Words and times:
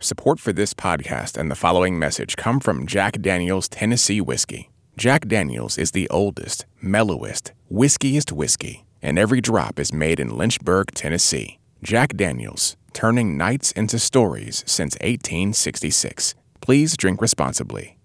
Support 0.00 0.38
for 0.38 0.52
this 0.52 0.74
podcast 0.74 1.36
and 1.36 1.50
the 1.50 1.56
following 1.56 1.98
message 1.98 2.36
come 2.36 2.60
from 2.60 2.86
Jack 2.86 3.20
Daniels 3.20 3.68
Tennessee 3.68 4.20
Whiskey. 4.20 4.70
Jack 4.96 5.26
Daniels 5.26 5.76
is 5.76 5.90
the 5.90 6.08
oldest, 6.08 6.66
mellowest, 6.80 7.50
whiskiest 7.68 8.30
whiskey, 8.30 8.84
and 9.02 9.18
every 9.18 9.40
drop 9.40 9.80
is 9.80 9.92
made 9.92 10.20
in 10.20 10.38
Lynchburg, 10.38 10.92
Tennessee. 10.94 11.58
Jack 11.82 12.16
Daniels, 12.16 12.76
turning 12.92 13.36
nights 13.36 13.72
into 13.72 13.98
stories 13.98 14.62
since 14.68 14.94
1866. 15.00 16.36
Please 16.60 16.96
drink 16.96 17.20
responsibly. 17.20 17.98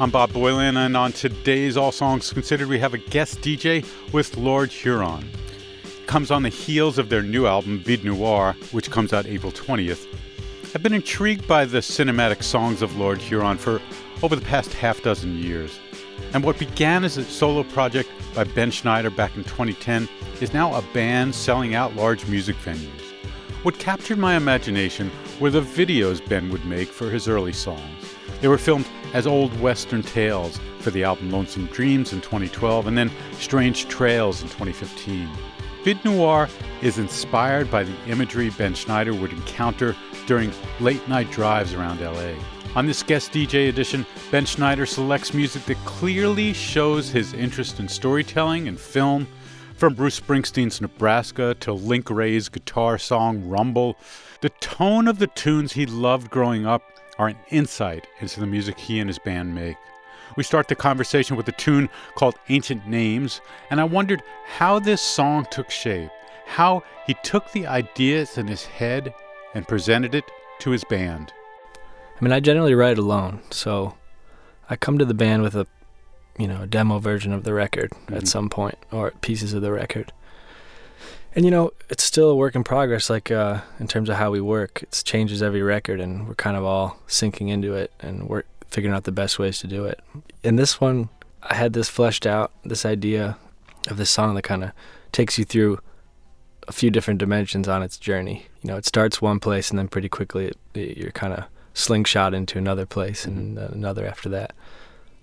I'm 0.00 0.10
Bob 0.10 0.30
Boilen, 0.30 0.78
and 0.78 0.96
on 0.96 1.12
today's 1.12 1.76
All 1.76 1.92
Songs 1.92 2.32
Considered, 2.32 2.68
we 2.68 2.78
have 2.78 2.94
a 2.94 2.98
guest 2.98 3.42
DJ 3.42 3.84
with 4.14 4.38
Lord 4.38 4.72
Huron. 4.72 5.28
Comes 6.14 6.30
on 6.30 6.44
the 6.44 6.48
heels 6.48 6.96
of 6.96 7.08
their 7.08 7.22
new 7.22 7.44
album, 7.44 7.80
Vide 7.80 8.04
Noir, 8.04 8.54
which 8.70 8.88
comes 8.88 9.12
out 9.12 9.26
April 9.26 9.50
20th. 9.50 10.06
I've 10.72 10.80
been 10.80 10.94
intrigued 10.94 11.48
by 11.48 11.64
the 11.64 11.78
cinematic 11.78 12.44
songs 12.44 12.82
of 12.82 12.96
Lord 12.96 13.18
Huron 13.18 13.58
for 13.58 13.82
over 14.22 14.36
the 14.36 14.44
past 14.44 14.72
half 14.74 15.02
dozen 15.02 15.36
years. 15.36 15.80
And 16.32 16.44
what 16.44 16.56
began 16.56 17.02
as 17.02 17.16
a 17.16 17.24
solo 17.24 17.64
project 17.64 18.08
by 18.32 18.44
Ben 18.44 18.70
Schneider 18.70 19.10
back 19.10 19.34
in 19.36 19.42
2010 19.42 20.08
is 20.40 20.54
now 20.54 20.72
a 20.76 20.82
band 20.94 21.34
selling 21.34 21.74
out 21.74 21.96
large 21.96 22.24
music 22.28 22.54
venues. 22.58 23.02
What 23.64 23.80
captured 23.80 24.18
my 24.18 24.36
imagination 24.36 25.10
were 25.40 25.50
the 25.50 25.62
videos 25.62 26.24
Ben 26.28 26.48
would 26.50 26.64
make 26.64 26.90
for 26.90 27.10
his 27.10 27.26
early 27.26 27.52
songs. 27.52 28.14
They 28.40 28.46
were 28.46 28.56
filmed 28.56 28.86
as 29.14 29.26
old 29.26 29.58
Western 29.60 30.04
tales 30.04 30.60
for 30.78 30.92
the 30.92 31.02
album 31.02 31.32
Lonesome 31.32 31.66
Dreams 31.72 32.12
in 32.12 32.20
2012 32.20 32.86
and 32.86 32.96
then 32.96 33.10
Strange 33.32 33.88
Trails 33.88 34.42
in 34.42 34.48
2015. 34.48 35.28
Vide 35.84 36.02
Noir 36.02 36.48
is 36.80 36.96
inspired 36.96 37.70
by 37.70 37.84
the 37.84 37.94
imagery 38.06 38.48
Ben 38.48 38.72
Schneider 38.72 39.12
would 39.12 39.32
encounter 39.32 39.94
during 40.26 40.50
late 40.80 41.06
night 41.10 41.30
drives 41.30 41.74
around 41.74 42.00
LA. 42.00 42.32
On 42.74 42.86
this 42.86 43.02
guest 43.02 43.32
DJ 43.32 43.68
edition, 43.68 44.06
Ben 44.30 44.46
Schneider 44.46 44.86
selects 44.86 45.34
music 45.34 45.66
that 45.66 45.76
clearly 45.84 46.54
shows 46.54 47.10
his 47.10 47.34
interest 47.34 47.80
in 47.80 47.88
storytelling 47.88 48.66
and 48.66 48.80
film, 48.80 49.28
from 49.76 49.92
Bruce 49.92 50.18
Springsteen's 50.18 50.80
Nebraska 50.80 51.54
to 51.60 51.74
Link 51.74 52.08
Wray's 52.08 52.48
guitar 52.48 52.96
song 52.96 53.46
Rumble. 53.46 53.98
The 54.40 54.48
tone 54.60 55.06
of 55.06 55.18
the 55.18 55.26
tunes 55.26 55.74
he 55.74 55.84
loved 55.84 56.30
growing 56.30 56.64
up 56.64 56.82
are 57.18 57.28
an 57.28 57.36
insight 57.50 58.06
into 58.20 58.40
the 58.40 58.46
music 58.46 58.78
he 58.78 59.00
and 59.00 59.10
his 59.10 59.18
band 59.18 59.54
make. 59.54 59.76
We 60.36 60.42
start 60.42 60.68
the 60.68 60.74
conversation 60.74 61.36
with 61.36 61.48
a 61.48 61.52
tune 61.52 61.88
called 62.16 62.34
Ancient 62.48 62.86
Names, 62.86 63.40
and 63.70 63.80
I 63.80 63.84
wondered 63.84 64.22
how 64.46 64.78
this 64.78 65.00
song 65.00 65.46
took 65.50 65.70
shape, 65.70 66.10
how 66.46 66.82
he 67.06 67.14
took 67.22 67.52
the 67.52 67.66
ideas 67.66 68.36
in 68.36 68.46
his 68.48 68.64
head 68.64 69.14
and 69.54 69.68
presented 69.68 70.14
it 70.14 70.24
to 70.60 70.70
his 70.70 70.84
band. 70.84 71.32
I 72.20 72.24
mean, 72.24 72.32
I 72.32 72.40
generally 72.40 72.74
write 72.74 72.98
alone, 72.98 73.40
so 73.50 73.94
I 74.68 74.76
come 74.76 74.98
to 74.98 75.04
the 75.04 75.14
band 75.14 75.42
with 75.42 75.54
a, 75.54 75.66
you 76.38 76.48
know, 76.48 76.62
a 76.62 76.66
demo 76.66 76.98
version 76.98 77.32
of 77.32 77.44
the 77.44 77.54
record 77.54 77.92
Mhm. 78.06 78.16
at 78.16 78.28
some 78.28 78.48
point, 78.50 78.78
or 78.90 79.12
pieces 79.20 79.52
of 79.52 79.62
the 79.62 79.72
record. 79.72 80.12
And 81.36 81.44
you 81.44 81.50
know, 81.50 81.72
it's 81.90 82.04
still 82.04 82.30
a 82.30 82.36
work 82.36 82.54
in 82.54 82.62
progress. 82.62 83.10
Like 83.10 83.30
uh, 83.32 83.62
in 83.80 83.88
terms 83.88 84.08
of 84.08 84.16
how 84.16 84.30
we 84.30 84.40
work, 84.40 84.82
it 84.84 85.02
changes 85.04 85.42
every 85.42 85.62
record, 85.62 85.98
and 86.00 86.28
we're 86.28 86.36
kind 86.36 86.56
of 86.56 86.64
all 86.64 86.98
sinking 87.08 87.48
into 87.48 87.74
it, 87.74 87.90
and 88.00 88.28
we're 88.28 88.44
figuring 88.68 88.94
out 88.94 89.04
the 89.04 89.12
best 89.12 89.38
ways 89.38 89.58
to 89.60 89.66
do 89.66 89.84
it. 89.84 90.00
In 90.42 90.56
this 90.56 90.80
one, 90.80 91.08
I 91.42 91.54
had 91.54 91.72
this 91.72 91.88
fleshed 91.88 92.26
out, 92.26 92.52
this 92.64 92.86
idea 92.86 93.36
of 93.88 93.96
this 93.96 94.10
song 94.10 94.34
that 94.34 94.42
kind 94.42 94.64
of 94.64 94.72
takes 95.12 95.38
you 95.38 95.44
through 95.44 95.78
a 96.66 96.72
few 96.72 96.90
different 96.90 97.18
dimensions 97.18 97.68
on 97.68 97.82
its 97.82 97.98
journey. 97.98 98.46
You 98.62 98.68
know, 98.68 98.76
it 98.76 98.86
starts 98.86 99.20
one 99.20 99.40
place, 99.40 99.70
and 99.70 99.78
then 99.78 99.88
pretty 99.88 100.08
quickly 100.08 100.46
it, 100.46 100.58
it, 100.74 100.96
you're 100.96 101.10
kind 101.10 101.34
of 101.34 101.44
slingshot 101.74 102.34
into 102.34 102.58
another 102.58 102.86
place 102.86 103.24
and 103.24 103.58
uh, 103.58 103.68
another 103.72 104.06
after 104.06 104.28
that. 104.30 104.52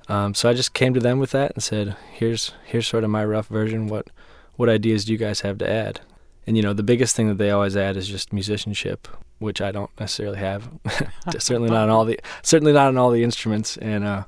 Um, 0.08 0.34
so 0.34 0.50
I 0.50 0.54
just 0.54 0.74
came 0.74 0.94
to 0.94 1.00
them 1.00 1.20
with 1.20 1.32
that 1.32 1.54
and 1.54 1.64
said, 1.64 1.96
"Here's 2.12 2.54
here's 2.66 2.88
sort 2.88 3.04
of 3.04 3.10
my 3.10 3.24
rough 3.26 3.48
version. 3.48 3.88
What 3.88 4.10
what 4.56 4.70
ideas 4.70 5.06
do 5.06 5.14
you 5.14 5.18
guys 5.18 5.42
have 5.42 5.58
to 5.60 5.70
add?" 5.70 6.02
And 6.46 6.58
you 6.58 6.64
know, 6.64 6.74
the 6.74 6.84
biggest 6.84 7.16
thing 7.16 7.28
that 7.30 7.38
they 7.38 7.52
always 7.52 7.78
add 7.78 7.98
is 7.98 8.08
just 8.08 8.34
musicianship, 8.34 9.08
which 9.42 9.60
I 9.60 9.72
don't 9.72 9.92
necessarily 10.00 10.38
have. 10.38 10.70
certainly 11.40 11.70
not 11.70 11.84
on 11.84 11.90
all 11.90 12.06
the 12.06 12.20
certainly 12.44 12.74
not 12.74 12.88
on 12.88 12.98
all 12.98 13.12
the 13.12 13.24
instruments, 13.24 13.78
and 13.78 14.04
uh, 14.04 14.24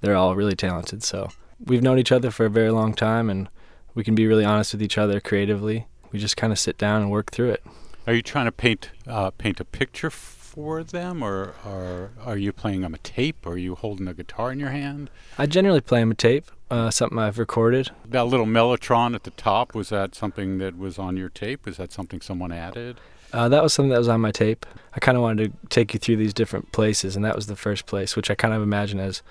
they're 0.00 0.16
all 0.16 0.34
really 0.34 0.56
talented. 0.56 1.02
So 1.02 1.28
we've 1.64 1.82
known 1.82 1.98
each 1.98 2.12
other 2.12 2.30
for 2.30 2.46
a 2.46 2.50
very 2.50 2.70
long 2.70 2.94
time, 2.94 3.30
and 3.30 3.48
we 3.94 4.04
can 4.04 4.14
be 4.14 4.26
really 4.26 4.44
honest 4.44 4.72
with 4.74 4.82
each 4.82 4.98
other 4.98 5.20
creatively. 5.20 5.86
We 6.12 6.18
just 6.18 6.36
kind 6.36 6.52
of 6.52 6.58
sit 6.58 6.78
down 6.78 7.02
and 7.02 7.10
work 7.10 7.30
through 7.30 7.50
it. 7.50 7.64
Are 8.06 8.14
you 8.14 8.22
trying 8.22 8.46
to 8.46 8.52
paint 8.52 8.90
uh, 9.06 9.30
paint 9.30 9.60
a 9.60 9.64
picture 9.64 10.10
for 10.10 10.82
them, 10.82 11.22
or, 11.22 11.54
or 11.64 12.10
are 12.24 12.36
you 12.36 12.52
playing 12.52 12.80
them 12.80 12.94
a 12.94 12.98
tape, 12.98 13.46
or 13.46 13.52
are 13.52 13.58
you 13.58 13.76
holding 13.76 14.08
a 14.08 14.14
guitar 14.14 14.50
in 14.50 14.58
your 14.58 14.70
hand? 14.70 15.08
I 15.36 15.46
generally 15.46 15.80
play 15.80 16.00
them 16.00 16.10
a 16.10 16.14
tape, 16.14 16.50
uh, 16.70 16.90
something 16.90 17.18
I've 17.18 17.38
recorded. 17.38 17.90
That 18.04 18.26
little 18.26 18.46
mellotron 18.46 19.14
at 19.14 19.22
the 19.22 19.30
top 19.30 19.74
was 19.74 19.90
that 19.90 20.16
something 20.16 20.58
that 20.58 20.76
was 20.76 20.98
on 20.98 21.16
your 21.16 21.28
tape? 21.28 21.64
Was 21.64 21.76
that 21.76 21.92
something 21.92 22.20
someone 22.20 22.50
added? 22.50 22.98
Uh, 23.32 23.48
that 23.48 23.62
was 23.62 23.72
something 23.72 23.90
that 23.90 23.98
was 23.98 24.08
on 24.08 24.20
my 24.20 24.30
tape. 24.30 24.64
I 24.94 25.00
kind 25.00 25.16
of 25.16 25.22
wanted 25.22 25.52
to 25.52 25.66
take 25.68 25.92
you 25.94 26.00
through 26.00 26.16
these 26.16 26.34
different 26.34 26.72
places, 26.72 27.14
and 27.14 27.24
that 27.24 27.36
was 27.36 27.46
the 27.46 27.56
first 27.56 27.86
place, 27.86 28.16
which 28.16 28.30
I 28.30 28.34
kind 28.34 28.54
of 28.54 28.62
imagine 28.62 28.98
as 28.98 29.22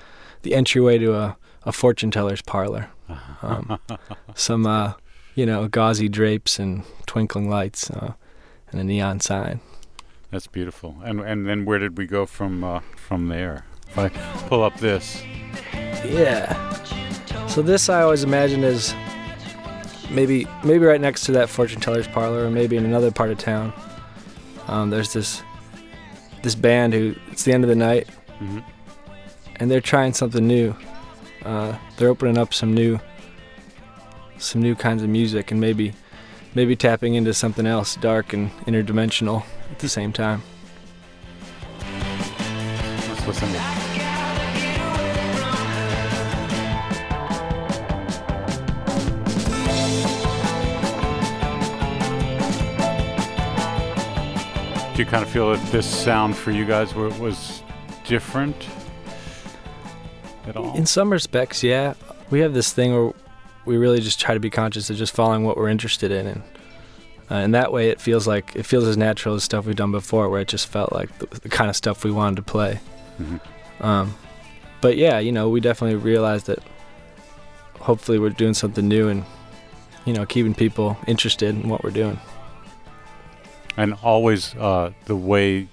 the 0.43 0.53
entryway 0.53 0.97
to 0.99 1.15
a, 1.15 1.37
a 1.63 1.71
fortune 1.71 2.11
teller's 2.11 2.41
parlor. 2.41 2.89
Um, 3.41 3.79
some, 4.35 4.67
uh, 4.67 4.93
you 5.35 5.45
know, 5.45 5.67
gauzy 5.67 6.09
drapes 6.09 6.59
and 6.59 6.83
twinkling 7.05 7.49
lights 7.49 7.89
uh, 7.89 8.13
and 8.71 8.81
a 8.81 8.83
neon 8.83 9.19
sign. 9.19 9.61
That's 10.31 10.47
beautiful. 10.47 10.97
And 11.03 11.21
and 11.21 11.47
then 11.47 11.63
where 11.65 11.79
did 11.79 11.97
we 11.97 12.05
go 12.05 12.25
from 12.25 12.63
uh, 12.63 12.81
from 12.97 13.29
there? 13.29 13.65
If 13.89 13.97
I 13.97 14.09
pull 14.49 14.61
up 14.63 14.77
this, 14.77 15.23
Yeah. 16.03 16.73
So 17.47 17.61
this 17.61 17.89
I 17.89 18.01
always 18.01 18.23
imagined 18.23 18.65
as 18.65 18.93
maybe 20.09 20.47
maybe 20.63 20.85
right 20.85 21.01
next 21.01 21.25
to 21.25 21.31
that 21.34 21.50
fortune 21.50 21.79
teller's 21.81 22.07
parlor, 22.07 22.45
or 22.45 22.50
maybe 22.50 22.78
in 22.78 22.85
another 22.85 23.12
part 23.12 23.29
of 23.31 23.38
town. 23.38 23.73
Um, 24.68 24.90
there's 24.90 25.13
this 25.13 25.41
this 26.44 26.56
band 26.56 26.94
who 26.94 27.16
it's 27.31 27.44
the 27.44 27.53
end 27.53 27.63
of 27.63 27.69
the 27.69 27.75
night, 27.75 28.07
Mhm. 28.41 28.63
and 29.57 29.72
they're 29.72 29.81
trying 29.81 30.13
something 30.13 30.45
new. 30.45 30.75
Uh, 31.45 31.75
they're 31.97 32.09
opening 32.09 32.38
up 32.38 32.53
some 32.53 32.73
new 32.73 33.00
some 34.38 34.62
new 34.62 34.75
kinds 34.75 35.01
of 35.03 35.09
music, 35.09 35.51
and 35.51 35.59
maybe 35.59 35.94
maybe 36.53 36.75
tapping 36.75 37.16
into 37.16 37.34
something 37.34 37.66
else 37.66 37.95
dark 37.95 38.34
and 38.34 38.51
interdimensional 38.66 39.44
at 39.72 39.79
the 39.79 39.89
same 39.89 40.12
time. 40.13 40.41
let's 43.09 43.28
listen. 43.28 43.50
To 43.53 43.86
Do 54.97 55.03
you 55.03 55.09
kind 55.09 55.21
of 55.21 55.29
feel 55.29 55.51
that 55.55 55.63
this 55.71 55.85
sound 55.85 56.35
for 56.35 56.49
you 56.49 56.65
guys 56.65 56.95
was 56.95 57.61
different 58.07 58.67
at 60.47 60.57
all? 60.57 60.75
In 60.75 60.87
some 60.87 61.11
respects, 61.11 61.61
yeah. 61.61 61.93
We 62.31 62.39
have 62.39 62.55
this 62.55 62.73
thing 62.73 62.95
where 62.95 63.13
we 63.65 63.77
really 63.77 64.01
just 64.01 64.19
try 64.19 64.33
to 64.33 64.39
be 64.39 64.49
conscious 64.49 64.89
of 64.89 64.95
just 64.97 65.13
following 65.13 65.43
what 65.43 65.55
we're 65.55 65.69
interested 65.69 66.09
in, 66.09 66.25
and 66.25 66.41
uh, 67.29 67.35
and 67.35 67.53
that 67.53 67.71
way 67.71 67.91
it 67.91 68.01
feels 68.01 68.25
like 68.25 68.55
it 68.55 68.63
feels 68.63 68.85
as 68.85 68.97
natural 68.97 69.35
as 69.35 69.43
stuff 69.43 69.67
we've 69.67 69.75
done 69.75 69.91
before, 69.91 70.29
where 70.29 70.41
it 70.41 70.47
just 70.47 70.65
felt 70.65 70.91
like 70.91 71.15
the, 71.19 71.41
the 71.41 71.49
kind 71.49 71.69
of 71.69 71.75
stuff 71.75 72.03
we 72.03 72.09
wanted 72.09 72.37
to 72.37 72.41
play. 72.41 72.79
Mhm. 73.21 73.39
Um, 73.81 74.15
but 74.81 74.97
yeah, 74.97 75.19
you 75.19 75.31
know, 75.31 75.47
we 75.47 75.59
definitely 75.59 75.97
realized 75.97 76.47
that. 76.47 76.57
Hopefully, 77.81 78.17
we're 78.17 78.31
doing 78.31 78.55
something 78.55 78.87
new, 78.87 79.09
and 79.09 79.23
you 80.05 80.13
know, 80.13 80.25
keeping 80.25 80.55
people 80.55 80.97
interested 81.05 81.49
in 81.53 81.69
what 81.69 81.83
we're 81.83 81.91
doing. 81.91 82.19
And 83.77 83.93
always 84.03 84.55
uh, 84.55 84.91
the 85.05 85.15
way, 85.15 85.69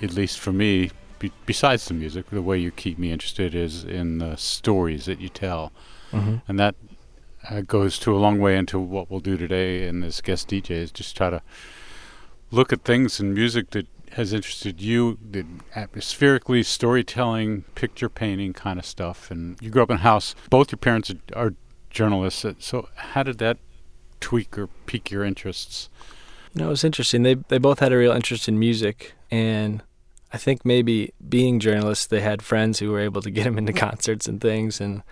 at 0.00 0.14
least 0.14 0.38
for 0.38 0.52
me, 0.52 0.92
be, 1.18 1.32
besides 1.46 1.84
the 1.86 1.94
music, 1.94 2.30
the 2.30 2.40
way 2.40 2.56
you 2.56 2.70
keep 2.70 2.98
me 2.98 3.12
interested 3.12 3.54
is 3.54 3.84
in 3.84 4.18
the 4.18 4.36
stories 4.36 5.04
that 5.06 5.20
you 5.20 5.28
tell. 5.28 5.72
Mm-hmm. 6.12 6.36
And 6.48 6.58
that 6.58 6.76
uh, 7.48 7.60
goes 7.62 7.98
to 8.00 8.16
a 8.16 8.18
long 8.18 8.38
way 8.38 8.56
into 8.56 8.78
what 8.78 9.10
we'll 9.10 9.20
do 9.20 9.36
today 9.36 9.86
in 9.86 10.00
this 10.00 10.20
guest 10.20 10.48
DJ 10.48 10.70
is 10.70 10.92
just 10.92 11.16
try 11.16 11.30
to 11.30 11.42
look 12.50 12.72
at 12.72 12.82
things 12.82 13.20
in 13.20 13.34
music 13.34 13.70
that 13.70 13.86
has 14.12 14.32
interested 14.32 14.80
you, 14.80 15.18
the 15.30 15.44
atmospherically 15.74 16.64
storytelling, 16.64 17.62
picture 17.74 18.08
painting 18.08 18.52
kind 18.52 18.78
of 18.78 18.84
stuff. 18.84 19.30
And 19.30 19.56
you 19.60 19.70
grew 19.70 19.82
up 19.82 19.90
in 19.90 19.96
a 19.96 20.00
house. 20.00 20.34
Both 20.50 20.72
your 20.72 20.78
parents 20.78 21.10
are, 21.10 21.16
are 21.36 21.54
journalists. 21.90 22.44
So 22.58 22.88
how 22.96 23.22
did 23.22 23.38
that 23.38 23.58
tweak 24.20 24.58
or 24.58 24.66
pique 24.86 25.10
your 25.10 25.24
interests? 25.24 25.88
No, 26.54 26.66
it 26.66 26.70
was 26.70 26.84
interesting. 26.84 27.22
They 27.22 27.34
they 27.34 27.58
both 27.58 27.78
had 27.78 27.92
a 27.92 27.96
real 27.96 28.12
interest 28.12 28.48
in 28.48 28.58
music, 28.58 29.12
and 29.30 29.82
I 30.32 30.36
think 30.38 30.64
maybe 30.64 31.12
being 31.28 31.60
journalists, 31.60 32.06
they 32.06 32.20
had 32.20 32.42
friends 32.42 32.78
who 32.80 32.90
were 32.90 33.00
able 33.00 33.22
to 33.22 33.30
get 33.30 33.44
them 33.44 33.58
into 33.58 33.72
concerts 33.72 34.26
and 34.26 34.40
things. 34.40 34.80
And 34.80 35.02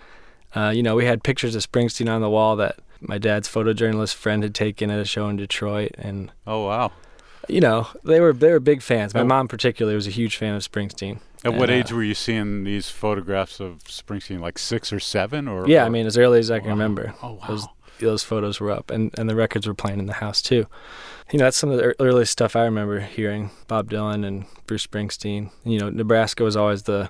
uh, 0.55 0.71
you 0.75 0.83
know, 0.83 0.95
we 0.95 1.05
had 1.05 1.23
pictures 1.23 1.55
of 1.55 1.61
Springsteen 1.69 2.13
on 2.13 2.21
the 2.21 2.29
wall 2.29 2.55
that 2.57 2.79
my 3.01 3.17
dad's 3.17 3.47
photojournalist 3.47 4.15
friend 4.15 4.43
had 4.43 4.53
taken 4.53 4.89
at 4.89 4.99
a 4.99 5.05
show 5.05 5.29
in 5.29 5.37
Detroit, 5.37 5.91
and 5.97 6.31
Oh 6.45 6.65
wow! 6.65 6.91
You 7.47 7.61
know, 7.61 7.87
they 8.03 8.19
were 8.19 8.33
they 8.33 8.51
were 8.51 8.59
big 8.59 8.81
fans. 8.81 9.13
My 9.13 9.21
Oh. 9.21 9.25
mom 9.25 9.47
particularly 9.47 9.95
was 9.95 10.07
a 10.07 10.11
huge 10.11 10.35
fan 10.35 10.55
of 10.55 10.61
Springsteen. 10.69 11.19
At 11.45 11.53
what 11.53 11.69
And, 11.69 11.79
uh, 11.81 11.85
age 11.85 11.93
were 11.93 12.03
you 12.03 12.15
seeing 12.15 12.65
these 12.65 12.89
photographs 12.89 13.61
of 13.61 13.79
Springsteen? 13.85 14.41
Like 14.41 14.59
six 14.59 14.91
or 14.91 14.99
seven, 14.99 15.47
or 15.47 15.69
Yeah, 15.69 15.83
or- 15.83 15.85
I 15.85 15.89
mean, 15.89 16.05
as 16.05 16.17
early 16.17 16.37
as 16.39 16.51
I 16.51 16.59
can 16.59 16.67
Wow. 16.67 16.73
remember, 16.73 17.13
Oh 17.23 17.31
wow. 17.33 17.47
those 17.47 17.65
those 17.99 18.23
photos 18.23 18.59
were 18.59 18.71
up, 18.71 18.89
and 18.91 19.13
and 19.17 19.29
the 19.29 19.35
records 19.35 19.67
were 19.67 19.73
playing 19.73 19.99
in 19.99 20.05
the 20.07 20.13
house 20.13 20.41
too. 20.41 20.65
You 21.31 21.37
know, 21.39 21.45
that's 21.45 21.57
some 21.57 21.69
of 21.69 21.77
the 21.77 21.83
ear- 21.83 21.95
earliest 21.99 22.31
stuff 22.31 22.55
I 22.55 22.63
remember 22.63 22.99
hearing. 23.01 23.51
Bob 23.67 23.89
Dylan 23.91 24.25
and 24.25 24.45
Bruce 24.65 24.85
Springsteen. 24.87 25.51
You 25.63 25.79
know, 25.79 25.89
Nebraska 25.89 26.43
was 26.43 26.55
always 26.55 26.83
the 26.83 27.09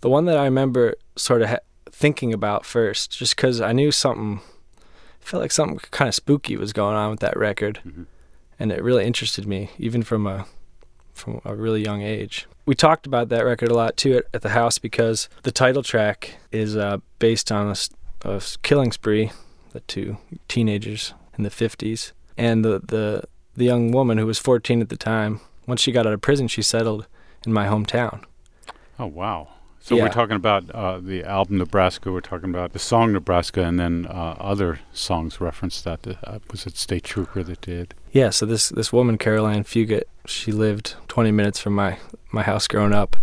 the 0.00 0.08
one 0.08 0.26
that 0.26 0.36
I 0.38 0.44
remember 0.44 0.94
sort 1.16 1.42
of 1.42 1.48
ha- 1.48 1.58
thinking 1.90 2.32
about 2.32 2.64
first, 2.64 3.10
just 3.18 3.34
because 3.36 3.60
I 3.60 3.72
knew 3.72 3.90
something. 3.90 4.40
Felt 5.20 5.42
like 5.42 5.52
something 5.52 5.78
kind 5.90 6.08
of 6.08 6.14
spooky 6.14 6.56
was 6.56 6.72
going 6.72 6.94
on 6.96 7.10
with 7.10 7.20
that 7.20 7.36
record, 7.36 7.80
Mhm. 7.86 8.06
and 8.58 8.72
it 8.72 8.82
really 8.82 9.04
interested 9.04 9.46
me, 9.46 9.70
even 9.78 10.02
from 10.02 10.26
a 10.26 10.46
from 11.12 11.40
a 11.44 11.54
really 11.54 11.82
young 11.82 12.00
age. 12.00 12.46
We 12.64 12.74
talked 12.76 13.06
about 13.06 13.28
that 13.30 13.44
record 13.44 13.70
a 13.70 13.74
lot 13.74 13.96
too 13.96 14.16
at, 14.18 14.24
at 14.32 14.42
the 14.42 14.50
house 14.50 14.78
because 14.78 15.28
the 15.42 15.50
title 15.50 15.82
track 15.82 16.36
is 16.52 16.76
uh, 16.76 16.98
based 17.18 17.50
on 17.50 17.74
a, 17.74 17.76
a 18.36 18.40
killing 18.62 18.92
spree, 18.92 19.32
the 19.78 19.84
two 19.86 20.18
teenagers 20.48 21.14
in 21.36 21.44
the 21.44 21.50
50s, 21.50 22.12
and 22.36 22.64
the, 22.64 22.80
the 22.80 23.24
the 23.54 23.64
young 23.64 23.90
woman 23.90 24.18
who 24.18 24.26
was 24.26 24.38
14 24.38 24.80
at 24.80 24.88
the 24.88 24.96
time. 24.96 25.40
Once 25.66 25.80
she 25.80 25.92
got 25.92 26.06
out 26.06 26.12
of 26.12 26.20
prison, 26.20 26.46
she 26.46 26.62
settled 26.62 27.06
in 27.44 27.52
my 27.52 27.66
hometown. 27.66 28.22
Oh 28.98 29.06
wow. 29.06 29.48
So 29.80 29.96
we're 29.96 30.10
talking 30.10 30.36
about 30.36 30.70
uh, 30.70 30.98
the 30.98 31.24
album 31.24 31.56
Nebraska. 31.56 32.12
We're 32.12 32.20
talking 32.20 32.50
about 32.50 32.72
the 32.72 32.78
song 32.78 33.12
Nebraska, 33.12 33.62
and 33.64 33.80
then 33.80 34.06
uh, 34.06 34.36
other 34.38 34.80
songs 34.92 35.40
referenced 35.40 35.84
that. 35.84 36.06
Uh, 36.06 36.40
was 36.50 36.66
it 36.66 36.76
State 36.76 37.04
Trooper 37.04 37.42
that 37.42 37.62
did? 37.62 37.94
Yeah, 38.12 38.28
so 38.30 38.44
this 38.44 38.68
this 38.68 38.92
woman 38.92 39.16
Caril 39.16 39.46
Ann 39.46 39.64
Fugate, 39.64 40.02
she 40.26 40.52
lived 40.52 40.94
20 41.08 41.30
minutes 41.30 41.58
from 41.58 41.74
my 41.74 41.98
my 42.32 42.42
house 42.42 42.68
growing 42.68 42.92
up, 42.92 43.16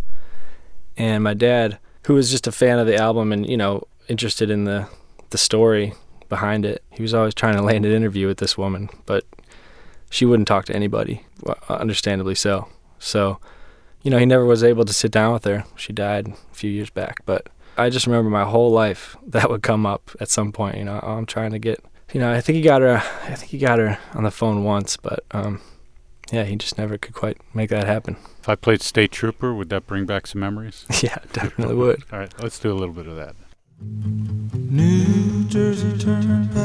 and 0.98 1.24
my 1.24 1.36
dad, 1.36 1.78
who 2.07 2.16
was 2.16 2.31
just 2.31 2.48
a 2.48 2.52
fan 2.52 2.80
of 2.80 2.88
the 2.88 2.96
album 2.96 3.31
and 3.31 3.48
you 3.48 3.57
know 3.57 3.84
interested 4.07 4.50
in 4.50 4.63
the 4.63 4.88
the 5.30 5.38
story 5.38 5.94
behind 6.30 6.66
it, 6.66 6.83
he 6.92 7.01
was 7.01 7.13
always 7.13 7.33
trying 7.33 7.56
to 7.56 7.62
land 7.62 7.86
an 7.86 7.92
interview 7.92 8.27
with 8.27 8.38
this 8.38 8.57
woman, 8.57 8.89
but 9.06 9.25
she 10.10 10.25
wouldn't 10.25 10.48
talk 10.48 10.66
to 10.66 10.75
anybody, 10.75 11.25
understandably 11.69 12.36
so. 12.36 12.68
So, 13.00 13.39
you 14.01 14.12
know, 14.12 14.18
he 14.18 14.25
never 14.25 14.45
was 14.45 14.63
able 14.63 14.86
to 14.86 14.94
sit 14.94 15.12
down 15.12 15.33
with 15.33 15.44
her. 15.45 15.66
She 15.75 15.94
died 15.94 16.27
a 16.27 16.56
few 16.56 16.72
years 16.72 16.89
back, 16.89 17.25
but 17.25 17.48
I 17.77 17.89
just 17.89 18.07
remember 18.07 18.30
my 18.30 18.45
whole 18.45 18.72
life 18.72 19.18
that 19.27 19.50
would 19.50 19.63
come 19.63 19.86
up 19.86 20.12
at 20.19 20.30
some 20.30 20.51
point. 20.51 20.77
You 20.77 20.86
know, 20.86 21.00
oh, 21.04 21.13
I'm 21.13 21.25
trying 21.25 21.51
to 21.51 21.60
get 21.60 21.83
you 22.13 22.19
know, 22.19 22.31
I 22.31 22.39
think 22.42 22.56
he 22.56 22.62
got 22.62 22.81
her. 22.81 22.98
I 23.24 23.36
think 23.36 23.51
he 23.51 23.57
got 23.57 23.80
her 23.80 23.98
on 24.13 24.24
the 24.24 24.31
phone 24.31 24.63
once, 24.63 24.95
but 24.95 25.25
um, 25.31 25.60
yeah, 26.31 26.44
he 26.44 26.56
just 26.56 26.78
never 26.78 26.98
could 26.98 27.13
quite 27.13 27.38
make 27.54 27.69
that 27.71 27.86
happen. 27.86 28.18
If 28.39 28.48
I 28.48 28.56
played 28.56 28.81
State 28.81 29.12
Trooper, 29.12 29.54
would 29.54 29.69
that 29.69 29.88
bring 29.88 30.06
back 30.06 30.28
some 30.28 30.39
memories? 30.39 30.86
yeah, 31.01 31.18
definitely 31.33 31.75
would. 31.75 32.04
All 32.13 32.19
right, 32.19 32.33
let's 32.42 32.60
do 32.60 32.71
a 32.71 32.75
little 32.75 32.94
bit 32.94 33.07
of 33.07 33.16
that. 33.16 33.36
New 33.81 35.44
Jersey 35.50 35.98
Turnpike, 35.98 36.63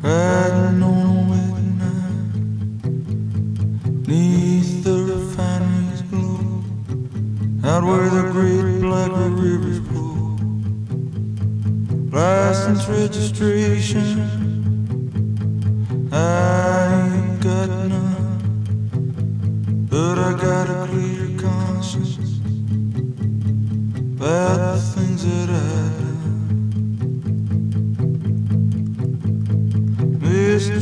riding 0.00 0.82
on 0.82 1.06
a 1.06 1.26
wet 1.28 1.62
night. 1.82 2.86
Neath 4.06 4.84
the 4.84 5.02
refinery's 5.02 6.02
glow, 6.02 6.62
out 7.64 7.82
where 7.82 8.08
the 8.10 8.30
great 8.30 8.80
black 8.80 9.10
rivers 9.10 9.80
flow. 9.88 10.36
License 12.12 12.86
registration, 12.86 14.20
I 16.12 16.14
ain't 17.12 17.40
got 17.42 17.68
none, 17.88 18.38
but 19.90 20.18
I 20.18 20.32
got 20.40 20.68
a 20.70 20.81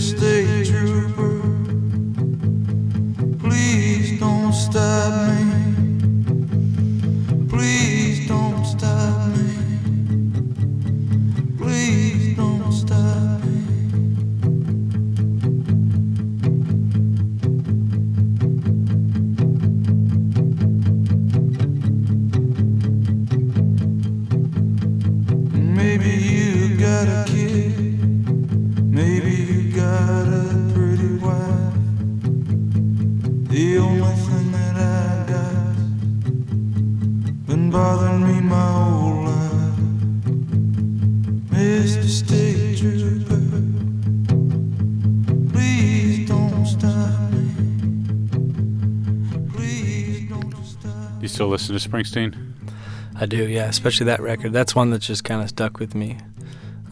Mr. 0.01 0.50
still 51.41 51.49
listen 51.49 51.75
to 51.75 51.89
Springsteen? 51.89 52.37
I 53.19 53.25
do, 53.25 53.49
yeah, 53.49 53.65
especially 53.65 54.05
that 54.07 54.21
record. 54.21 54.53
That's 54.53 54.75
one 54.77 54.91
that's 54.91 55.07
just 55.07 55.25
kind 55.25 55.41
of 55.41 55.49
stuck 55.49 55.79
with 55.79 55.95
me. 55.95 56.19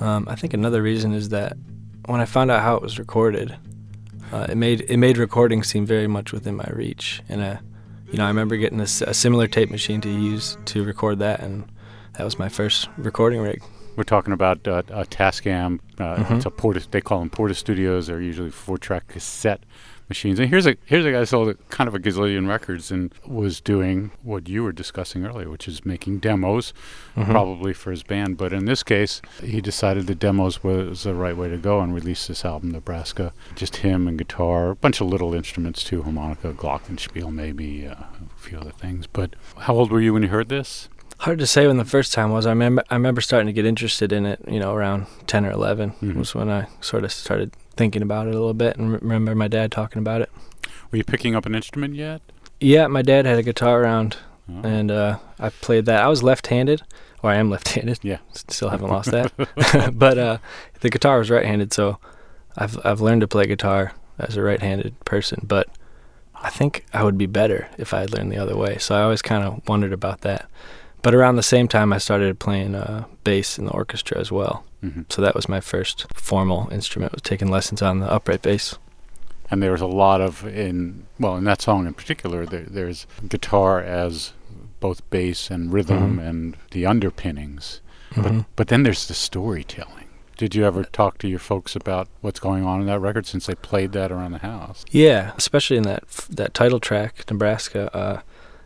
Um, 0.00 0.27
I 0.27 0.37
think 0.37 0.55
another 0.55 0.81
reason 0.81 1.12
is 1.12 1.29
that 1.29 1.53
when 2.06 2.23
I 2.23 2.25
found 2.25 2.50
out 2.50 2.62
how 2.62 2.75
it 2.77 2.81
was 2.81 2.99
recorded, 2.99 3.55
uh, 4.33 4.47
it 4.49 4.55
made 4.56 4.87
it 4.89 4.97
made 4.97 5.19
recording 5.19 5.62
seem 5.62 5.85
very 5.85 6.06
much 6.06 6.33
within 6.33 6.56
my 6.56 6.67
reach. 6.73 7.21
And 7.29 7.43
uh, 7.43 7.56
you 8.11 8.17
know, 8.17 8.25
I 8.25 8.29
remember 8.29 8.56
getting 8.56 8.81
a 8.81 8.87
similar 8.87 9.49
tape 9.49 9.71
machine 9.71 10.00
to 10.00 10.09
use 10.09 10.56
to 10.65 10.83
record 10.83 11.19
that, 11.19 11.41
and 11.41 11.71
that 12.17 12.25
was 12.25 12.39
my 12.39 12.49
first 12.49 12.89
recording 12.97 13.43
rig. 13.43 13.62
We're 13.97 14.05
talking 14.05 14.33
about 14.33 14.67
uh, 14.67 14.83
a 14.89 15.05
Tascam. 15.05 15.79
Uh, 15.99 16.17
Mhm. 16.25 16.37
It's 16.37 16.47
a 16.47 16.50
Porta. 16.50 16.87
They 16.91 17.03
call 17.03 17.19
them 17.19 17.29
Porta 17.29 17.55
Studios. 17.55 18.06
They're 18.06 18.23
usually 18.23 18.50
four-track 18.50 19.09
cassette 19.09 19.61
machines. 20.09 20.39
And 20.39 20.49
here's 20.49 20.67
a 20.67 20.77
here's 20.87 21.05
a 21.05 21.13
guy 21.13 21.19
who 21.21 21.27
sold 21.27 21.49
a, 21.49 21.55
kind 21.71 21.87
of 21.89 21.95
a 21.95 21.99
gazillion 21.99 22.49
records 22.49 22.91
and 22.91 23.12
was 23.27 23.61
doing 23.61 24.11
what 24.23 24.49
you 24.49 24.62
were 24.62 24.73
discussing 24.73 25.25
earlier, 25.27 25.49
which 25.50 25.69
is 25.69 25.85
making 25.85 26.19
demos, 26.19 26.73
Mhm. 27.17 27.31
probably 27.31 27.73
for 27.73 27.91
his 27.91 28.03
band. 28.03 28.37
But 28.37 28.53
in 28.53 28.65
this 28.65 28.83
case, 28.83 29.21
he 29.43 29.61
decided 29.61 30.07
the 30.07 30.15
demos 30.15 30.62
was 30.65 31.03
the 31.03 31.15
right 31.15 31.37
way 31.37 31.49
to 31.49 31.57
go 31.59 31.81
and 31.81 31.95
released 31.95 32.29
this 32.29 32.45
album, 32.45 32.71
Nebraska. 32.73 33.33
Just 33.55 33.77
him 33.79 34.07
and 34.09 34.17
guitar, 34.19 34.71
a 34.71 34.77
bunch 34.77 35.00
of 35.00 35.09
little 35.09 35.35
instruments 35.35 35.85
too, 35.85 36.03
harmonica, 36.03 36.53
glockenspiel, 36.53 37.33
maybe 37.33 37.87
uh, 37.87 37.93
a 37.95 38.07
few 38.37 38.59
other 38.59 38.73
things. 38.73 39.07
But 39.07 39.35
how 39.59 39.75
old 39.75 39.91
were 39.91 40.00
you 40.00 40.12
when 40.15 40.23
you 40.23 40.29
heard 40.29 40.49
this? 40.49 40.88
Hard 41.23 41.41
to 41.41 41.47
say 41.49 41.67
when 41.67 41.79
the 41.79 41.85
first 41.85 42.12
time 42.12 42.31
was. 42.31 42.47
I 42.47 42.50
remember 42.50 42.85
I 42.91 42.95
remember 42.95 43.21
starting 43.21 43.49
to 43.49 43.53
get 43.53 43.65
interested 43.67 44.12
in 44.12 44.25
it. 44.25 44.38
You 44.47 44.61
know, 44.61 44.73
around 44.73 45.07
ten 45.27 45.45
or 45.45 45.50
11 45.50 45.95
Mhm. 46.00 46.15
was 46.15 46.33
when 46.33 46.49
I 46.49 46.69
sort 46.81 47.03
of 47.03 47.11
started 47.11 47.50
thinking 47.78 48.02
about 48.02 48.26
it 48.26 48.30
a 48.30 48.38
little 48.38 48.52
bit, 48.52 48.76
and 48.76 48.92
re- 48.92 48.99
remember 49.00 49.35
my 49.35 49.49
dad 49.49 49.73
talking 49.73 50.00
about 50.00 50.20
it. 50.20 50.30
Were 50.90 50.99
you 50.99 51.04
picking 51.04 51.35
up 51.35 51.47
an 51.47 51.54
instrument 51.54 51.94
yet? 51.94 52.20
Yeah, 52.61 52.87
my 52.88 53.00
dad 53.02 53.25
had 53.25 53.38
a 53.38 53.42
guitar 53.42 53.80
around, 53.82 54.18
Oh. 54.50 54.61
and 54.64 54.90
uh, 54.90 55.18
I 55.38 55.49
played 55.50 55.87
that. 55.87 56.02
I 56.02 56.08
was 56.08 56.23
left-handed, 56.23 56.82
or 57.23 57.30
I 57.30 57.37
am 57.37 57.49
left-handed. 57.50 58.00
Yeah. 58.02 58.18
still 58.32 58.68
haven't 58.70 58.88
lost 58.90 59.11
that. 59.12 59.32
but 59.99 60.18
uh, 60.18 60.38
the 60.80 60.90
guitar 60.90 61.18
was 61.18 61.30
right-handed, 61.30 61.73
so 61.73 61.99
I've 62.56 62.78
I've 62.85 63.00
learned 63.00 63.20
to 63.23 63.28
play 63.28 63.47
guitar 63.47 63.92
as 64.18 64.37
a 64.37 64.42
right-handed 64.42 64.99
person. 65.04 65.44
But 65.47 65.68
I 66.35 66.50
think 66.50 66.85
I 66.94 67.04
would 67.04 67.18
be 67.18 67.26
better 67.26 67.68
if 67.78 67.92
I 67.94 68.00
had 68.00 68.12
learned 68.12 68.32
the 68.32 68.38
other 68.38 68.56
way. 68.56 68.78
So 68.78 68.94
I 68.97 69.02
always 69.02 69.23
kind 69.23 69.44
of 69.44 69.61
wondered 69.68 69.92
about 69.92 70.23
that. 70.23 70.49
But 71.02 71.14
around 71.14 71.37
the 71.37 71.43
same 71.43 71.69
time, 71.69 71.93
I 71.93 71.99
started 71.99 72.38
playing 72.38 72.75
uh, 72.75 73.05
bass 73.25 73.59
in 73.59 73.64
the 73.67 73.73
orchestra 73.73 74.19
as 74.19 74.31
well. 74.33 74.64
hmm 74.83 75.02
So 75.09 75.23
that 75.23 75.35
was 75.35 75.49
my 75.49 75.61
first 75.61 76.07
formal 76.14 76.69
instrument. 76.73 77.12
Was 77.12 77.23
taking 77.23 77.49
lessons 77.50 77.83
on 77.83 78.00
the 78.00 78.11
upright 78.11 78.43
bass. 78.43 78.76
and 79.50 79.62
there's 79.62 79.81
a 79.81 79.87
lot 79.87 80.21
of 80.21 80.45
in 80.47 81.07
well 81.19 81.35
in 81.38 81.45
that 81.45 81.62
song 81.62 81.87
in 81.87 81.95
particular 81.95 82.45
there, 82.45 82.67
there's 82.69 83.07
guitar 83.28 83.81
as 83.81 84.33
both 84.81 85.00
bass 85.11 85.50
and 85.50 85.73
rhythm 85.73 86.19
Mhm. 86.19 86.28
and 86.28 86.57
the 86.73 86.85
underpinnings 86.85 87.81
Mhm. 88.12 88.23
but 88.23 88.45
but 88.57 88.69
then 88.69 88.83
there's 88.83 89.09
the 89.09 89.14
storytelling 89.14 90.09
did 90.37 90.55
you 90.55 90.67
ever 90.67 90.85
talk 90.85 91.17
to 91.19 91.28
your 91.28 91.38
folks 91.38 91.75
about 91.75 92.09
what's 92.21 92.38
going 92.40 92.64
on 92.67 92.81
in 92.83 92.87
that 92.88 93.00
record 93.00 93.25
since 93.26 93.47
they 93.47 93.55
played 93.55 93.93
that 93.93 94.12
around 94.12 94.33
the 94.33 94.38
house 94.52 94.85
Yeah, 94.90 95.33
especially 95.38 95.78
in 95.78 95.85
that 95.85 96.02
that 96.28 96.52
title 96.52 96.78
track, 96.81 97.25
Nebraska. 97.31 97.83
Uh, 97.97 98.21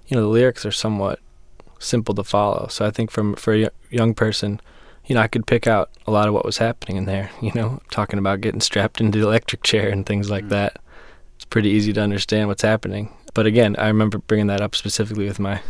you 0.09 0.17
know, 0.17 0.23
the 0.23 0.29
lyrics 0.41 0.67
are 0.67 0.73
somewhat 0.73 1.21
simple 1.83 2.15
to 2.15 2.25
follow. 2.25 2.69
So 2.69 2.87
I 2.87 2.91
think 2.91 3.11
from 3.11 3.35
for 3.35 3.55
a 3.55 3.71
young 3.91 4.15
person, 4.15 4.61
you 5.07 5.15
know, 5.15 5.21
I 5.21 5.29
could 5.29 5.47
pick 5.47 5.67
out 5.67 5.91
a 6.07 6.11
lot 6.11 6.29
of 6.29 6.35
what 6.35 6.45
was 6.45 6.59
happening 6.59 6.97
in 6.97 7.05
there. 7.07 7.31
You 7.41 7.53
know, 7.55 7.81
talking 7.91 8.19
about 8.19 8.41
getting 8.41 8.61
strapped 8.61 9.01
into 9.01 9.19
the 9.19 9.27
electric 9.27 9.63
chair 9.63 9.89
and 9.91 10.07
things 10.07 10.31
like 10.31 10.45
Mm. 10.45 10.51
that. 10.51 10.79
it's 11.37 11.45
pretty 11.45 11.71
easy 11.71 11.93
to 11.93 12.01
understand 12.01 12.47
what's 12.49 12.63
happening. 12.63 13.13
But 13.35 13.47
again, 13.47 13.75
I 13.79 13.89
remember 13.89 14.19
bringing 14.19 14.47
that 14.47 14.61
up 14.61 14.75
specifically 14.77 15.27
with 15.27 15.41
my 15.41 15.61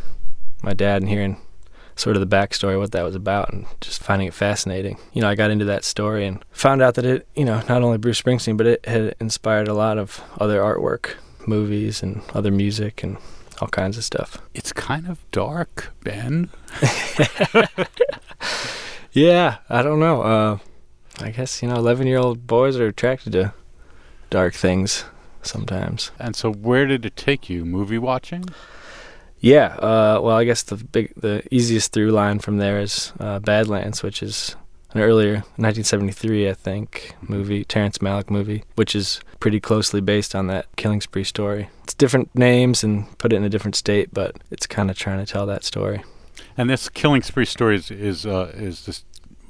my 0.63 0.75
dad 0.75 1.03
and 1.03 1.09
hearing 1.09 1.39
sort 1.97 2.17
of 2.17 2.21
the 2.21 2.37
backstory, 2.37 2.79
what 2.79 2.93
that 2.93 3.05
was 3.05 3.15
about, 3.15 3.53
and 3.53 3.67
just 3.81 4.03
finding 4.03 4.29
it 4.29 4.35
fascinating. 4.35 4.97
You 5.13 5.23
know, 5.23 5.29
I 5.29 5.35
got 5.35 5.51
into 5.51 5.65
that 5.67 5.85
story 5.85 6.25
and 6.27 6.43
found 6.51 6.81
out 6.83 6.95
that 6.95 7.05
it, 7.05 7.27
you 7.35 7.45
know, 7.45 7.63
not 7.69 7.83
only 7.83 7.99
Bruce 7.99 8.21
Springsteen, 8.23 8.57
but 8.57 8.67
it 8.67 8.87
had 8.87 9.15
inspired 9.21 9.69
a 9.69 9.75
lot 9.75 9.99
of 9.99 10.23
other 10.41 10.61
artwork, 10.61 11.15
movies, 11.47 12.03
and 12.03 12.23
other 12.35 12.51
music, 12.51 13.03
and 13.03 13.17
all 13.61 13.69
kinds 13.69 13.97
of 13.99 14.05
stuff. 14.05 14.39
It's 14.55 14.73
kind 14.73 15.07
of 15.09 15.19
dark, 15.31 15.93
Ben. 16.03 16.51
Yeah, 19.13 19.59
I 19.69 19.83
don't 19.83 20.01
know. 20.01 20.23
Uh, 20.23 20.59
I 21.21 21.31
guess 21.31 21.63
you 21.63 21.69
know, 21.69 21.77
eleven-year-old 21.77 22.47
boys 22.47 22.79
are 22.79 22.87
attracted 22.87 23.33
to 23.33 23.53
dark 24.31 24.55
things 24.55 25.05
sometimes. 25.43 26.11
And 26.19 26.35
so, 26.35 26.51
where 26.51 26.87
did 26.87 27.05
it 27.05 27.15
take 27.15 27.51
you? 27.51 27.67
Movie 27.67 27.99
watching? 27.99 28.47
Yeah. 29.39 29.75
Uh, 29.77 30.21
well, 30.23 30.37
I 30.37 30.45
guess 30.45 30.63
the 30.63 30.77
big, 30.77 31.13
the 31.15 31.43
easiest 31.51 31.93
through 31.93 32.11
line 32.11 32.39
from 32.39 32.57
there 32.57 32.81
is 32.81 33.13
uh, 33.21 33.39
Badlands, 33.41 34.03
which 34.03 34.23
is 34.23 34.57
an 34.95 35.01
earlier 35.01 35.35
1973, 35.57 36.49
I 36.49 36.55
think, 36.55 37.15
movie, 37.23 37.65
Terrence 37.65 37.99
Malick 37.99 38.31
movie, 38.31 38.65
which 38.75 38.95
is 38.95 39.21
pretty 39.41 39.61
closely 39.61 40.01
based 40.01 40.35
on 40.35 40.47
that 40.49 40.67
Killing 40.77 41.01
Spree 41.01 41.25
story. 41.25 41.69
It's 41.85 41.95
different 41.95 42.35
names 42.35 42.85
and 42.85 43.17
put 43.19 43.33
it 43.33 43.37
in 43.37 43.45
a 43.45 43.49
different 43.49 43.77
state, 43.77 44.11
but 44.13 44.37
it's 44.51 44.67
kind 44.67 44.91
of 44.91 44.97
trying 44.97 45.25
to 45.25 45.31
tell 45.31 45.47
that 45.47 45.65
story. 45.65 46.03
And 46.57 46.69
this 46.69 46.89
killing 46.89 47.23
spree 47.23 47.45
story 47.47 47.77
is 47.77 47.91
is, 47.91 48.27
uh, 48.27 48.53
is 48.55 48.85
this. 48.87 49.05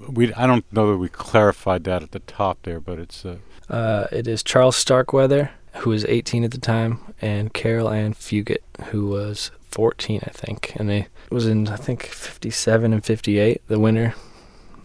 We 0.08 0.32
I 0.34 0.46
don't 0.46 0.64
know 0.72 0.92
that 0.92 0.99
we 0.99 1.08
clarified 1.08 1.84
that 1.84 2.02
at 2.02 2.12
the 2.12 2.20
top 2.20 2.58
there, 2.62 2.80
but 2.80 2.99
it's 2.99 3.25
uh, 3.25 3.37
Uh, 3.68 4.06
it 4.12 4.26
is 4.28 4.42
Charles 4.42 4.76
Starkweather, 4.76 5.50
who 5.78 5.90
was 5.90 6.04
18 6.04 6.44
at 6.44 6.50
the 6.50 6.58
time, 6.58 6.99
and 7.20 7.52
Caril 7.54 7.88
Ann 7.88 8.14
Fugate, 8.14 8.62
who 8.87 9.06
was 9.06 9.50
14, 9.70 10.20
I 10.25 10.30
think. 10.30 10.72
And 10.76 10.88
they 10.88 10.99
it 11.00 11.30
was 11.30 11.46
in 11.46 11.68
I 11.68 11.76
think 11.76 12.04
57 12.06 12.92
and 12.92 13.04
58, 13.04 13.62
the 13.68 13.78
winter 13.78 14.14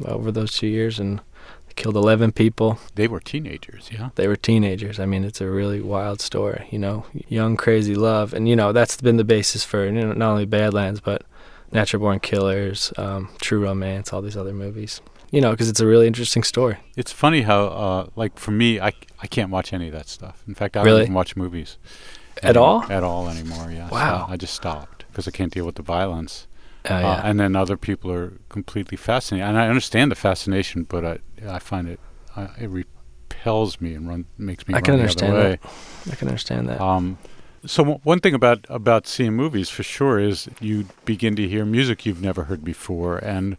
over 0.05 0.31
those 0.31 0.53
two 0.53 0.67
years, 0.67 0.99
and 0.99 1.21
killed 1.75 1.95
11 1.95 2.31
people. 2.31 2.79
they 2.95 3.07
were 3.07 3.19
teenagers, 3.19 3.89
yeah. 3.93 4.09
They 4.15 4.27
were 4.27 4.35
teenagers. 4.35 4.99
I 4.99 5.05
mean, 5.05 5.23
it's 5.23 5.41
a 5.41 5.47
really 5.47 5.79
wild 5.79 6.21
story, 6.21 6.67
you 6.71 6.79
know, 6.79 7.05
young 7.27 7.55
crazy 7.55 7.93
love, 7.93 8.33
and 8.33 8.49
you 8.49 8.55
know 8.55 8.71
that's 8.71 8.99
been 8.99 9.17
the 9.17 9.23
basis 9.23 9.63
for 9.63 9.85
you 9.85 9.91
know, 9.91 10.11
not 10.13 10.31
only 10.31 10.45
Badlands 10.45 11.01
but 11.01 11.21
Natural 11.71 11.99
Born 12.01 12.19
Killers, 12.19 12.91
um, 12.97 13.29
True 13.41 13.61
Romance, 13.63 14.11
all 14.11 14.21
these 14.23 14.35
other 14.37 14.53
movies. 14.53 15.01
You 15.29 15.41
know, 15.41 15.51
because 15.51 15.67
it's 15.69 15.81
a 15.81 15.85
really 15.85 16.07
interesting 16.07 16.41
story. 16.43 16.77
It's 16.95 17.11
funny 17.11 17.41
how, 17.41 17.65
uh, 17.65 18.07
like 18.15 18.39
for 18.39 18.51
me, 18.51 18.79
I, 18.79 18.93
I 19.21 19.27
can't 19.27 19.51
watch 19.51 19.73
any 19.73 19.87
of 19.87 19.93
that 19.93 20.07
stuff. 20.07 20.41
In 20.47 20.55
fact, 20.55 20.77
I 20.77 20.83
Really? 20.83 20.99
don't 20.99 21.07
even 21.07 21.13
watch 21.15 21.35
movies 21.35 21.77
At 22.41 22.55
all? 22.55 22.85
At 22.89 23.03
all 23.03 23.27
anymore. 23.29 23.69
Yeah. 23.69 23.89
Wow. 23.89 24.25
So 24.27 24.33
I 24.33 24.37
just 24.37 24.53
stopped 24.53 25.05
because 25.11 25.27
I 25.27 25.31
can't 25.31 25.51
deal 25.53 25.65
with 25.65 25.75
the 25.75 25.83
violence. 25.83 26.47
Uh, 26.89 26.95
Uh, 26.95 26.99
yeah. 27.01 27.21
and 27.29 27.39
then 27.39 27.55
other 27.55 27.77
people 27.77 28.11
are 28.11 28.33
completely 28.49 28.97
fascinated, 28.97 29.47
and 29.47 29.57
I 29.57 29.67
understand 29.67 30.11
the 30.11 30.15
fascination, 30.15 30.83
but 30.83 31.03
I 31.05 31.19
I 31.55 31.59
find 31.59 31.87
it 31.87 31.99
uh, 32.35 32.47
it 32.59 32.69
repels 32.69 33.79
me 33.81 33.93
and 33.95 34.07
run 34.07 34.25
makes 34.37 34.67
me 34.67 34.73
I 34.73 34.77
run 34.77 34.83
can 34.83 34.95
the 34.95 35.01
understand 35.01 35.33
other 35.33 35.43
way. 35.49 35.59
I 36.11 36.15
can 36.15 36.27
understand 36.27 36.67
that. 36.69 36.79
Um, 36.81 37.17
so 37.65 37.83
w- 37.83 37.99
one 38.03 38.19
thing 38.19 38.33
about 38.33 38.65
about 38.69 39.07
seeing 39.07 39.33
movies 39.33 39.69
for 39.69 39.83
sure 39.83 40.19
is 40.19 40.47
you 40.61 40.85
begin 41.05 41.35
to 41.35 41.47
hear 41.47 41.65
music 41.65 42.05
you've 42.05 42.21
never 42.21 42.43
heard 42.45 42.63
before, 42.63 43.17
and 43.17 43.57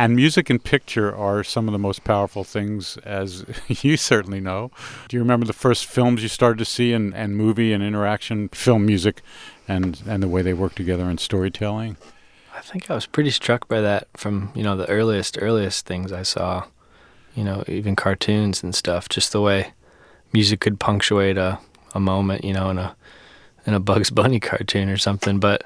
and 0.00 0.14
music 0.14 0.48
and 0.50 0.62
picture 0.62 1.14
are 1.14 1.42
some 1.44 1.68
of 1.68 1.72
the 1.72 1.78
most 1.78 2.04
powerful 2.04 2.44
things, 2.44 2.96
as 3.04 3.44
you 3.82 3.96
certainly 3.96 4.40
know. 4.40 4.70
Do 5.08 5.16
you 5.16 5.22
remember 5.22 5.46
the 5.46 5.52
first 5.52 5.86
films 5.86 6.22
you 6.22 6.28
started 6.28 6.58
to 6.58 6.64
see, 6.64 6.92
and, 6.92 7.14
and 7.14 7.36
movie 7.36 7.72
and 7.72 7.82
interaction, 7.82 8.48
film 8.50 8.86
music, 8.86 9.22
and 9.66 10.00
and 10.06 10.22
the 10.22 10.28
way 10.28 10.42
they 10.42 10.54
work 10.54 10.74
together 10.74 11.10
in 11.10 11.18
storytelling? 11.18 11.96
I 12.58 12.60
think 12.62 12.90
I 12.90 12.94
was 12.94 13.06
pretty 13.06 13.30
struck 13.30 13.68
by 13.68 13.80
that 13.80 14.08
from 14.16 14.50
you 14.54 14.62
know 14.62 14.76
the 14.76 14.88
earliest 14.88 15.38
earliest 15.40 15.86
things 15.86 16.12
I 16.12 16.22
saw, 16.22 16.64
you 17.34 17.44
know 17.44 17.62
even 17.68 17.96
cartoons 17.96 18.62
and 18.62 18.74
stuff. 18.74 19.08
Just 19.08 19.32
the 19.32 19.40
way 19.40 19.72
music 20.32 20.60
could 20.60 20.78
punctuate 20.80 21.38
a, 21.38 21.58
a 21.94 22.00
moment, 22.00 22.44
you 22.44 22.52
know, 22.52 22.70
in 22.70 22.78
a 22.78 22.96
in 23.66 23.74
a 23.74 23.80
Bugs 23.80 24.10
Bunny 24.10 24.40
cartoon 24.50 24.88
or 24.88 24.96
something. 24.96 25.38
But 25.38 25.62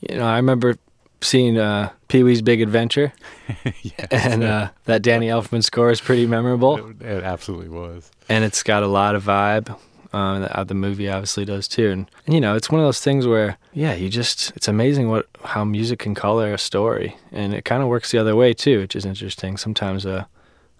you 0.00 0.16
know, 0.16 0.26
I 0.26 0.36
remember 0.36 0.78
seeing 1.20 1.58
uh, 1.58 1.90
Pee 2.08 2.22
Wee's 2.22 2.42
Big 2.42 2.60
Adventure, 2.60 3.12
yes, 3.82 4.08
and 4.10 4.42
uh, 4.44 4.70
that 4.84 5.02
Danny 5.02 5.28
Elfman 5.28 5.62
score 5.62 5.90
is 5.90 6.00
pretty 6.00 6.26
memorable, 6.26 6.76
it, 6.90 7.02
it 7.02 7.24
absolutely 7.24 7.68
was. 7.68 8.10
and 8.28 8.44
it's 8.44 8.62
got 8.62 8.82
a 8.82 8.86
lot 8.86 9.14
of 9.14 9.24
vibe. 9.24 9.76
Um, 10.16 10.42
the, 10.42 10.64
the 10.64 10.74
movie 10.74 11.08
obviously 11.10 11.44
does 11.44 11.68
too, 11.68 11.90
and, 11.90 12.10
and 12.26 12.34
you 12.34 12.40
know 12.40 12.54
it's 12.56 12.70
one 12.70 12.80
of 12.80 12.86
those 12.86 13.00
things 13.00 13.26
where 13.26 13.58
yeah, 13.74 13.94
you 13.94 14.08
just 14.08 14.52
it's 14.56 14.68
amazing 14.68 15.08
what 15.10 15.26
how 15.44 15.64
music 15.64 15.98
can 15.98 16.14
color 16.14 16.52
a 16.54 16.58
story, 16.58 17.16
and 17.32 17.52
it 17.54 17.64
kind 17.64 17.82
of 17.82 17.88
works 17.88 18.10
the 18.12 18.18
other 18.18 18.34
way 18.34 18.54
too, 18.54 18.76
which 18.80 18.96
is 18.96 19.04
interesting. 19.04 19.56
Sometimes 19.56 20.06
a 20.06 20.26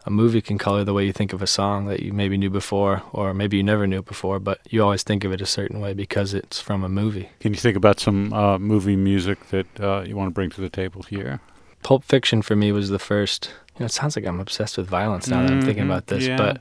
a 0.07 0.11
movie 0.11 0.41
can 0.41 0.57
color 0.57 0.85
the 0.85 0.93
way 0.93 1.05
you 1.05 1.13
think 1.13 1.33
of 1.33 1.43
a 1.43 1.47
song 1.49 1.87
that 1.87 2.01
you 2.01 2.13
maybe 2.13 2.37
knew 2.39 2.49
before, 2.51 3.03
or 3.13 3.35
maybe 3.35 3.57
you 3.57 3.63
never 3.65 3.87
knew 3.89 4.03
before, 4.03 4.39
but 4.39 4.61
you 4.71 4.81
always 4.83 5.03
think 5.03 5.25
of 5.25 5.33
it 5.33 5.41
a 5.41 5.47
certain 5.47 5.81
way 5.81 5.93
because 5.95 6.33
it's 6.33 6.61
from 6.61 6.85
a 6.85 6.89
movie. 6.89 7.29
Can 7.41 7.53
you 7.53 7.59
think 7.59 7.77
about 7.77 7.99
some 8.01 8.33
uh, 8.33 8.57
movie 8.59 8.95
music 8.97 9.39
that 9.51 9.67
uh, 9.81 10.03
you 10.07 10.15
want 10.17 10.29
to 10.29 10.35
bring 10.39 10.51
to 10.51 10.61
the 10.61 10.71
table 10.71 11.03
here? 11.03 11.41
Pulp 11.83 12.05
Fiction 12.05 12.41
for 12.43 12.55
me 12.57 12.71
was 12.73 12.89
the 12.89 13.01
first. 13.01 13.51
You 13.75 13.81
know, 13.81 13.87
it 13.87 13.93
sounds 13.93 14.15
like 14.17 14.25
I'm 14.29 14.39
obsessed 14.41 14.79
with 14.79 14.87
violence 14.89 15.27
now 15.29 15.43
that 15.43 15.51
I'm 15.53 15.61
thinking 15.63 15.85
Mhm, 15.85 15.91
about 15.93 16.07
this, 16.07 16.25
yeah. 16.29 16.37
but 16.37 16.61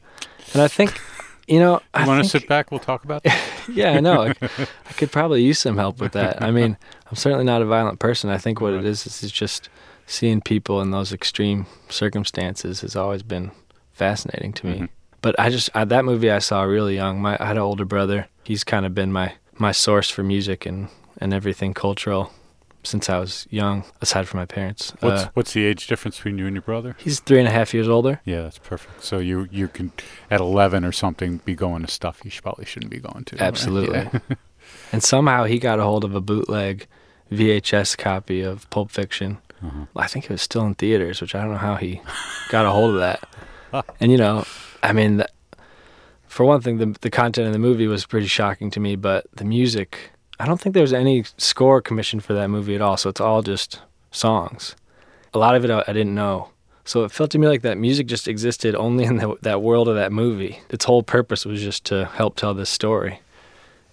and 0.53 0.61
I 0.63 0.67
think. 0.67 0.99
You 1.47 1.59
know, 1.59 1.81
I 1.93 2.01
You 2.01 2.07
want 2.07 2.23
to 2.23 2.29
sit 2.29 2.47
back? 2.47 2.71
We'll 2.71 2.79
talk 2.79 3.03
about 3.03 3.23
that. 3.23 3.39
yeah, 3.71 3.91
I 3.91 3.99
know. 3.99 4.21
I, 4.23 4.33
I 4.41 4.93
could 4.93 5.11
probably 5.11 5.43
use 5.43 5.59
some 5.59 5.77
help 5.77 5.99
with 5.99 6.13
that. 6.13 6.41
I 6.41 6.49
mean, 6.51 6.75
I'm 7.09 7.15
certainly 7.15 7.45
not 7.45 7.61
a 7.61 7.65
violent 7.65 7.99
person. 7.99 8.29
I 8.29 8.37
think 8.37 8.61
what 8.61 8.73
Right. 8.73 8.79
it 8.83 8.85
is 8.85 9.05
is 9.23 9.31
just 9.31 9.69
seeing 10.07 10.41
people 10.41 10.81
in 10.81 10.91
those 10.91 11.13
extreme 11.13 11.65
circumstances 11.89 12.81
has 12.81 12.95
always 12.95 13.23
been 13.23 13.51
fascinating 13.93 14.53
to 14.53 14.65
me. 14.67 14.77
Mhm. 14.79 14.89
But 15.21 15.39
I 15.39 15.49
just 15.49 15.69
I, 15.75 15.85
that 15.85 16.05
movie 16.05 16.29
I 16.31 16.39
saw 16.39 16.61
really 16.63 16.95
young. 16.95 17.21
My 17.21 17.37
I 17.39 17.45
had 17.47 17.57
an 17.57 17.63
older 17.63 17.85
brother. 17.85 18.27
He's 18.43 18.63
kind 18.63 18.85
of 18.85 18.93
been 18.93 19.11
my 19.11 19.33
my 19.57 19.71
source 19.71 20.09
for 20.09 20.23
music 20.23 20.65
and 20.65 20.89
and 21.19 21.33
everything 21.33 21.73
cultural 21.73 22.31
since 22.85 23.09
I 23.09 23.17
was 23.19 23.47
young. 23.49 23.83
Aside 24.01 24.27
from 24.27 24.39
my 24.39 24.45
parents, 24.45 24.93
What's 25.01 25.23
Uh, 25.23 25.29
what's 25.33 25.53
the 25.53 25.65
age 25.65 25.87
difference 25.87 26.17
between 26.17 26.37
you 26.37 26.45
and 26.47 26.55
your 26.55 26.61
brother? 26.61 26.95
he's 26.99 27.19
three 27.19 27.39
and 27.39 27.47
a 27.47 27.51
half 27.51 27.73
years 27.73 27.87
older. 27.89 28.21
Yeah, 28.25 28.41
that's 28.43 28.59
perfect. 28.59 29.03
So 29.03 29.19
you 29.19 29.47
you 29.51 29.67
can 29.67 29.91
at 30.31 30.39
eleven 30.39 30.85
or 30.85 30.91
something 30.91 31.37
be 31.45 31.55
going 31.55 31.81
to 31.85 31.91
stuff 31.91 32.21
you 32.23 32.31
probably 32.41 32.65
shouldn't 32.65 32.91
be 32.91 32.99
going 32.99 33.25
to. 33.25 33.35
right? 33.35 33.41
Absolutely. 33.51 33.97
Yeah. 33.99 34.19
And 34.91 35.03
somehow 35.03 35.43
he 35.43 35.59
got 35.59 35.79
a 35.79 35.83
hold 35.83 36.03
of 36.03 36.15
a 36.15 36.21
bootleg 36.21 36.87
VHS 37.31 37.97
copy 37.97 38.41
of 38.41 38.67
Pulp 38.71 38.89
Fiction. 38.89 39.37
Uh-huh. 39.63 39.85
I 39.95 40.07
think 40.07 40.25
it 40.25 40.31
was 40.31 40.41
still 40.41 40.65
in 40.65 40.73
theaters, 40.75 41.21
which 41.21 41.35
I 41.35 41.41
don't 41.41 41.51
know 41.51 41.57
how 41.57 41.75
he 41.75 42.01
got 42.49 42.65
a 42.65 42.71
hold 42.71 42.95
of 42.95 42.99
that. 42.99 43.27
And 43.99 44.11
you 44.11 44.17
know, 44.17 44.45
I 44.81 44.93
mean, 44.93 45.23
for 46.27 46.45
one 46.45 46.61
thing, 46.61 46.77
the 46.77 46.95
the 47.01 47.09
content 47.09 47.47
of 47.47 47.53
the 47.53 47.59
movie 47.59 47.87
was 47.87 48.05
pretty 48.05 48.27
shocking 48.27 48.71
to 48.71 48.79
me, 48.79 48.95
but 48.95 49.25
the 49.35 49.43
music, 49.45 50.11
I 50.39 50.45
don't 50.45 50.59
think 50.59 50.73
there 50.73 50.81
was 50.81 50.93
any 50.93 51.23
score 51.37 51.81
commissioned 51.81 52.23
for 52.23 52.33
that 52.33 52.49
movie 52.49 52.75
at 52.75 52.81
all. 52.81 52.97
So 52.97 53.09
it's 53.09 53.21
all 53.21 53.41
just 53.41 53.79
songs. 54.11 54.75
A 55.33 55.37
lot 55.39 55.55
of 55.55 55.63
it 55.65 55.71
I, 55.71 55.83
I 55.87 55.93
didn't 55.93 56.15
know. 56.15 56.49
So 56.83 57.03
it 57.03 57.11
felt 57.11 57.31
to 57.31 57.37
me 57.39 57.47
like 57.47 57.61
that 57.63 57.77
music 57.77 58.05
just 58.07 58.27
existed 58.27 58.75
only 58.75 59.05
in 59.05 59.17
the, 59.17 59.35
that 59.41 59.61
world 59.61 59.87
of 59.87 59.95
that 59.95 60.11
movie. 60.11 60.59
Its 60.69 60.85
whole 60.85 61.03
purpose 61.03 61.45
was 61.45 61.61
just 61.61 61.83
to 61.85 62.05
help 62.05 62.35
tell 62.35 62.53
this 62.53 62.69
story 62.69 63.21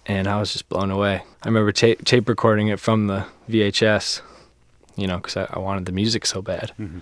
and 0.05 0.27
I 0.27 0.37
was 0.39 0.51
just 0.53 0.67
blown 0.69 0.91
away. 0.91 1.23
I 1.43 1.47
remember 1.47 1.71
tape, 1.71 2.03
tape 2.03 2.27
recording 2.27 2.67
it 2.67 2.79
from 2.79 3.07
the 3.07 3.25
VHS, 3.49 4.21
you 4.97 5.07
know, 5.07 5.15
because 5.17 5.37
I, 5.37 5.47
I 5.49 5.59
wanted 5.59 5.85
the 5.85 5.91
music 5.93 6.25
so 6.25 6.41
bad. 6.41 6.71
Mhm. 6.79 7.01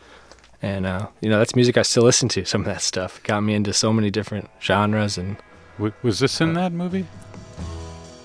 And, 0.62 0.86
uh, 0.86 1.08
you 1.20 1.30
know, 1.30 1.40
that's 1.40 1.56
music 1.56 1.76
I 1.78 1.82
still 1.82 2.04
listen 2.04 2.30
to, 2.30 2.46
some 2.46 2.62
of 2.62 2.66
that 2.66 2.82
stuff. 2.84 3.18
It 3.18 3.24
got 3.24 3.42
me 3.42 3.56
into 3.56 3.74
so 3.74 3.92
many 3.92 4.12
different 4.12 4.48
genres, 4.62 5.18
and 5.18 5.38
W- 5.78 5.94
was 6.04 6.20
this 6.20 6.40
in 6.40 6.54
that 6.54 6.72
movie? 6.72 7.08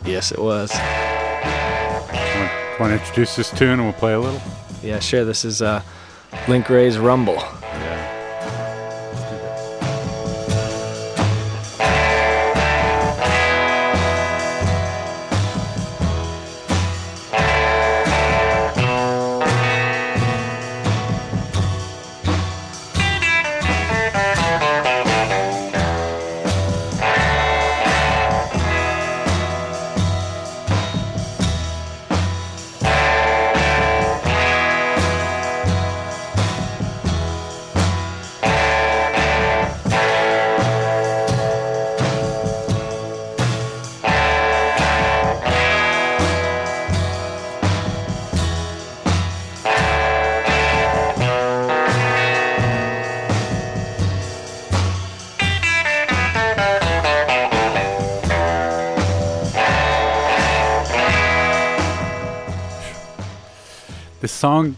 Yes, 0.06 0.30
it 0.30 0.38
was. 0.38 0.72
Want 2.78 2.92
to 2.92 2.98
introduce 2.98 3.34
this 3.36 3.50
tune 3.50 3.70
and 3.70 3.84
we'll 3.84 3.92
play 3.94 4.12
a 4.12 4.20
little? 4.20 4.40
Yeah, 4.82 5.00
sure. 5.00 5.24
This 5.24 5.44
is 5.44 5.62
uh, 5.62 5.82
Link 6.46 6.68
Wray's 6.68 6.98
Rumble. 6.98 7.42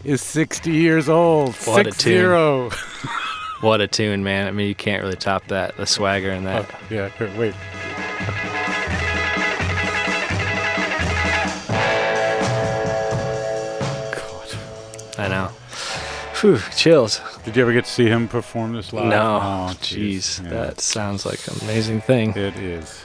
Is 0.09 0.21
60 0.23 0.71
years 0.71 1.07
old. 1.07 1.55
What 1.67 1.85
a 1.85 1.91
tune. 1.91 2.13
zero. 2.13 2.71
What 3.61 3.81
a 3.81 3.89
tune, 3.89 4.23
man. 4.23 4.47
I 4.47 4.51
mean, 4.51 4.69
you 4.69 4.75
can't 4.75 5.03
really 5.03 5.17
top 5.17 5.45
that. 5.47 5.75
The 5.75 5.85
swagger 5.85 6.31
in 6.31 6.45
that. 6.45 6.65
Oh, 6.73 6.79
yeah, 6.89 7.09
here, 7.09 7.29
wait. 7.37 7.53
God. 14.15 14.55
I 15.17 15.27
know. 15.27 15.47
Whew, 16.39 16.57
chills. 16.73 17.19
Did 17.43 17.57
you 17.57 17.63
ever 17.63 17.73
get 17.73 17.83
to 17.83 17.91
see 17.91 18.05
him 18.07 18.29
perform 18.29 18.71
this 18.71 18.93
live? 18.93 19.07
No. 19.07 19.41
Oh, 19.43 19.73
Jeez. 19.81 20.41
Yeah. 20.41 20.49
That 20.51 20.79
sounds 20.79 21.25
like 21.25 21.45
an 21.49 21.55
amazing 21.63 21.99
thing. 21.99 22.29
It 22.37 22.55
is. 22.55 23.03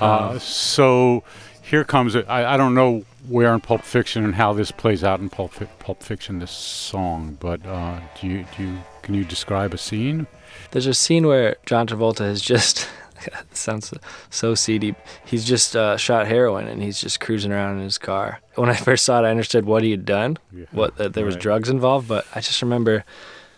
Uh, 0.00 0.38
so 0.38 1.24
here 1.62 1.82
comes 1.82 2.14
it. 2.14 2.26
I, 2.28 2.54
I 2.54 2.56
don't 2.56 2.76
know 2.76 3.04
where 3.28 3.52
in 3.54 3.60
Pulp 3.60 3.82
Fiction 3.82 4.24
and 4.24 4.34
how 4.34 4.52
this 4.52 4.70
plays 4.70 5.02
out 5.04 5.20
in 5.20 5.28
Pulp, 5.30 5.52
Fi- 5.52 5.64
Pulp 5.78 6.02
Fiction, 6.02 6.38
this 6.38 6.50
song, 6.50 7.36
but 7.40 7.64
uh, 7.66 8.00
do 8.20 8.26
you 8.26 8.44
do 8.56 8.62
you 8.64 8.78
can 9.02 9.14
you 9.14 9.24
describe 9.24 9.74
a 9.74 9.78
scene? 9.78 10.26
There's 10.70 10.86
a 10.86 10.94
scene 10.94 11.26
where 11.26 11.56
John 11.66 11.86
Travolta 11.86 12.20
has 12.20 12.40
just 12.40 12.88
sounds 13.52 13.92
so- 14.30 14.54
seedy. 14.54 14.94
He's 15.24 15.44
just 15.44 15.74
uh, 15.76 15.96
shot 15.96 16.26
heroin 16.26 16.66
and 16.68 16.82
he's 16.82 17.00
just 17.00 17.20
cruising 17.20 17.52
around 17.52 17.78
in 17.78 17.84
his 17.84 17.98
car. 17.98 18.40
When 18.54 18.68
I 18.70 18.74
first 18.76 19.04
saw 19.04 19.20
it, 19.22 19.26
I 19.26 19.30
understood 19.30 19.64
what 19.64 19.82
he 19.82 19.90
had 19.90 20.04
done, 20.04 20.38
Yeah. 20.52 20.66
what 20.72 20.96
that 20.96 21.14
there 21.14 21.24
was 21.24 21.34
Right. 21.36 21.42
drugs 21.42 21.68
involved. 21.68 22.08
But 22.08 22.26
I 22.34 22.40
just 22.40 22.62
remember 22.62 23.04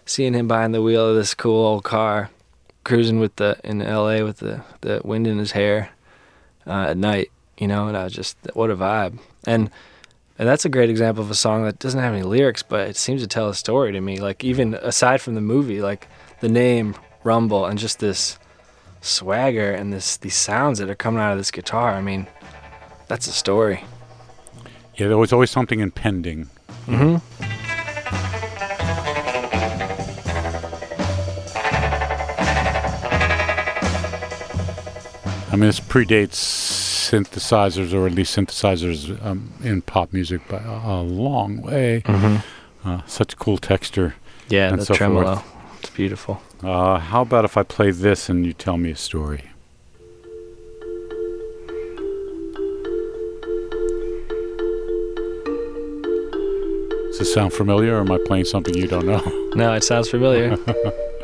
seeing 0.04 0.34
him 0.34 0.48
behind 0.48 0.74
the 0.74 0.82
wheel 0.82 1.08
of 1.10 1.16
this 1.16 1.34
cool 1.34 1.64
old 1.64 1.84
car, 1.84 2.30
cruising 2.84 3.18
with 3.20 3.36
the 3.36 3.58
in 3.64 3.82
L.A. 3.82 4.22
with 4.22 4.38
the 4.38 4.62
the 4.80 5.00
wind 5.04 5.26
in 5.26 5.38
his 5.38 5.52
hair 5.52 5.90
uh, 6.66 6.86
at 6.90 6.96
night. 6.96 7.30
You 7.58 7.68
know, 7.68 7.88
and 7.88 7.96
I 7.96 8.04
was 8.04 8.12
just 8.12 8.36
what 8.54 8.70
a 8.70 8.76
vibe. 8.76 9.18
And 9.46 9.70
and 10.38 10.46
that's 10.46 10.66
a 10.66 10.68
great 10.68 10.90
example 10.90 11.24
of 11.24 11.30
a 11.30 11.34
song 11.34 11.64
that 11.64 11.78
doesn't 11.78 12.00
have 12.00 12.12
any 12.12 12.22
lyrics, 12.22 12.62
but 12.62 12.88
it 12.88 12.96
seems 12.96 13.22
to 13.22 13.26
tell 13.26 13.48
a 13.48 13.54
story 13.54 13.92
to 13.92 14.00
me. 14.00 14.20
Like 14.20 14.44
even 14.44 14.74
aside 14.74 15.20
from 15.20 15.34
the 15.34 15.40
movie, 15.40 15.80
like 15.80 16.08
the 16.40 16.48
name 16.48 16.94
Rumble 17.24 17.64
and 17.66 17.78
just 17.78 17.98
this 17.98 18.38
swagger 19.00 19.72
and 19.72 19.92
this 19.92 20.16
these 20.18 20.36
sounds 20.36 20.78
that 20.78 20.90
are 20.90 20.94
coming 20.94 21.20
out 21.20 21.32
of 21.32 21.38
this 21.38 21.50
guitar. 21.50 21.94
I 21.94 22.02
mean, 22.02 22.26
that's 23.08 23.26
a 23.26 23.32
story. 23.32 23.84
Yeah, 24.96 25.08
there 25.08 25.18
was 25.18 25.32
always 25.32 25.50
something 25.50 25.80
impending. 25.80 26.48
Mm-hmm. 26.86 27.16
I 35.52 35.56
mean, 35.56 35.68
this 35.68 35.80
predates 35.80 36.85
synthesizers, 37.10 37.92
or 37.92 38.06
at 38.06 38.12
least 38.12 38.36
synthesizers 38.36 39.24
um, 39.24 39.52
in 39.62 39.82
pop 39.82 40.12
music, 40.12 40.46
by 40.48 40.58
a, 40.58 41.00
a 41.00 41.02
long 41.02 41.60
way. 41.62 42.02
Mm-hmm. 42.04 42.88
Uh, 42.88 43.02
such 43.06 43.36
cool 43.36 43.58
texture. 43.58 44.14
Yeah, 44.48 44.68
And 44.68 44.80
the 44.80 44.86
so 44.86 44.94
forth. 44.94 45.44
It's 45.80 45.90
beautiful. 45.90 46.40
Uh, 46.62 46.98
how 46.98 47.22
about 47.22 47.44
if 47.44 47.56
I 47.56 47.62
play 47.62 47.90
this 47.90 48.28
and 48.28 48.46
you 48.46 48.52
tell 48.52 48.76
me 48.76 48.90
a 48.90 48.96
story? 48.96 49.50
Does 57.08 57.18
this 57.20 57.34
sound 57.34 57.52
familiar, 57.52 57.96
or 57.96 58.00
am 58.00 58.12
I 58.12 58.18
playing 58.26 58.44
something 58.44 58.74
you 58.74 58.86
don't 58.86 59.06
know? 59.06 59.22
No, 59.54 59.72
it 59.72 59.84
sounds 59.84 60.10
familiar. 60.10 60.56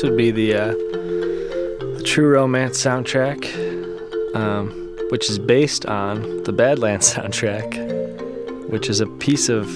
this 0.00 0.08
would 0.08 0.16
be 0.16 0.30
the, 0.30 0.54
uh, 0.54 0.68
the 0.68 2.02
True 2.06 2.32
Romance 2.32 2.82
soundtrack, 2.82 3.44
um, 4.34 4.70
which 5.10 5.28
is 5.28 5.38
based 5.38 5.84
on 5.84 6.42
the 6.44 6.54
Badlands 6.54 7.12
soundtrack, 7.14 8.70
which 8.70 8.88
is 8.88 9.00
a 9.00 9.06
piece 9.06 9.50
of 9.50 9.66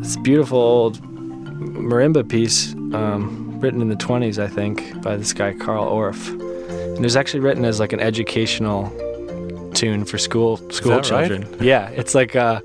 this 0.00 0.16
beautiful 0.16 0.58
old 0.58 1.00
marimba 1.00 2.28
piece 2.28 2.74
um, 2.94 3.60
written 3.60 3.80
in 3.80 3.88
the 3.88 3.94
20s, 3.94 4.42
I 4.42 4.48
think, 4.48 5.00
by 5.02 5.16
this 5.16 5.32
guy 5.32 5.54
Carl 5.54 5.88
Orff. 5.88 6.28
And 6.28 6.98
it 6.98 7.02
was 7.02 7.14
actually 7.14 7.40
written 7.40 7.64
as 7.64 7.78
like 7.78 7.92
an 7.92 8.00
educational 8.00 8.90
tune 9.72 10.04
for 10.04 10.18
school 10.18 10.56
school 10.72 10.96
that 10.96 11.08
right? 11.12 11.28
children. 11.28 11.56
Yeah, 11.60 11.90
it's 11.90 12.16
like 12.16 12.34
uh, 12.34 12.60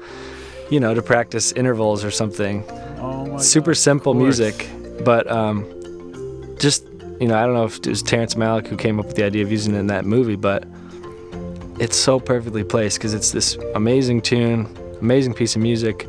you 0.72 0.80
know, 0.80 0.96
to 0.96 1.04
practice 1.04 1.52
intervals 1.52 2.04
or 2.04 2.10
something. 2.10 2.64
Oh 2.98 3.28
my 3.28 3.38
Super 3.38 3.74
God, 3.74 3.78
simple 3.78 4.16
music, 4.16 4.68
but 5.06 5.30
um, 5.30 5.77
just 6.60 6.88
you 7.20 7.28
know, 7.28 7.38
I 7.38 7.46
don't 7.46 7.56
know 7.56 7.66
if 7.66 7.78
it 7.78 7.88
was 7.88 8.04
Terrence 8.04 8.36
Malick 8.36 8.68
who 8.68 8.78
came 8.78 9.00
up 9.00 9.08
with 9.08 9.16
the 9.16 9.24
idea 9.24 9.44
of 9.44 9.52
using 9.52 9.74
it 9.74 9.80
in 9.80 9.88
that 9.88 10.06
movie, 10.06 10.36
but 10.36 10.66
it's 11.80 11.98
so 11.98 12.20
perfectly 12.20 12.64
placed 12.64 12.98
because 12.98 13.14
it's 13.14 13.32
this 13.32 13.56
amazing 13.76 14.22
tune, 14.22 14.68
amazing 15.02 15.34
piece 15.34 15.56
of 15.56 15.62
music, 15.62 16.08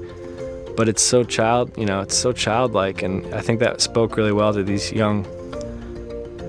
but 0.77 0.89
it's 0.89 1.03
so 1.03 1.25
child, 1.25 1.77
you 1.77 1.87
know, 1.87 2.01
it's 2.01 2.17
so 2.17 2.33
childlike, 2.33 3.03
and 3.03 3.27
I 3.35 3.41
think 3.41 3.61
that 3.61 3.81
spoke 3.81 4.17
really 4.17 4.33
well 4.33 4.53
to 4.53 4.63
these 4.63 4.93
young, 4.93 5.27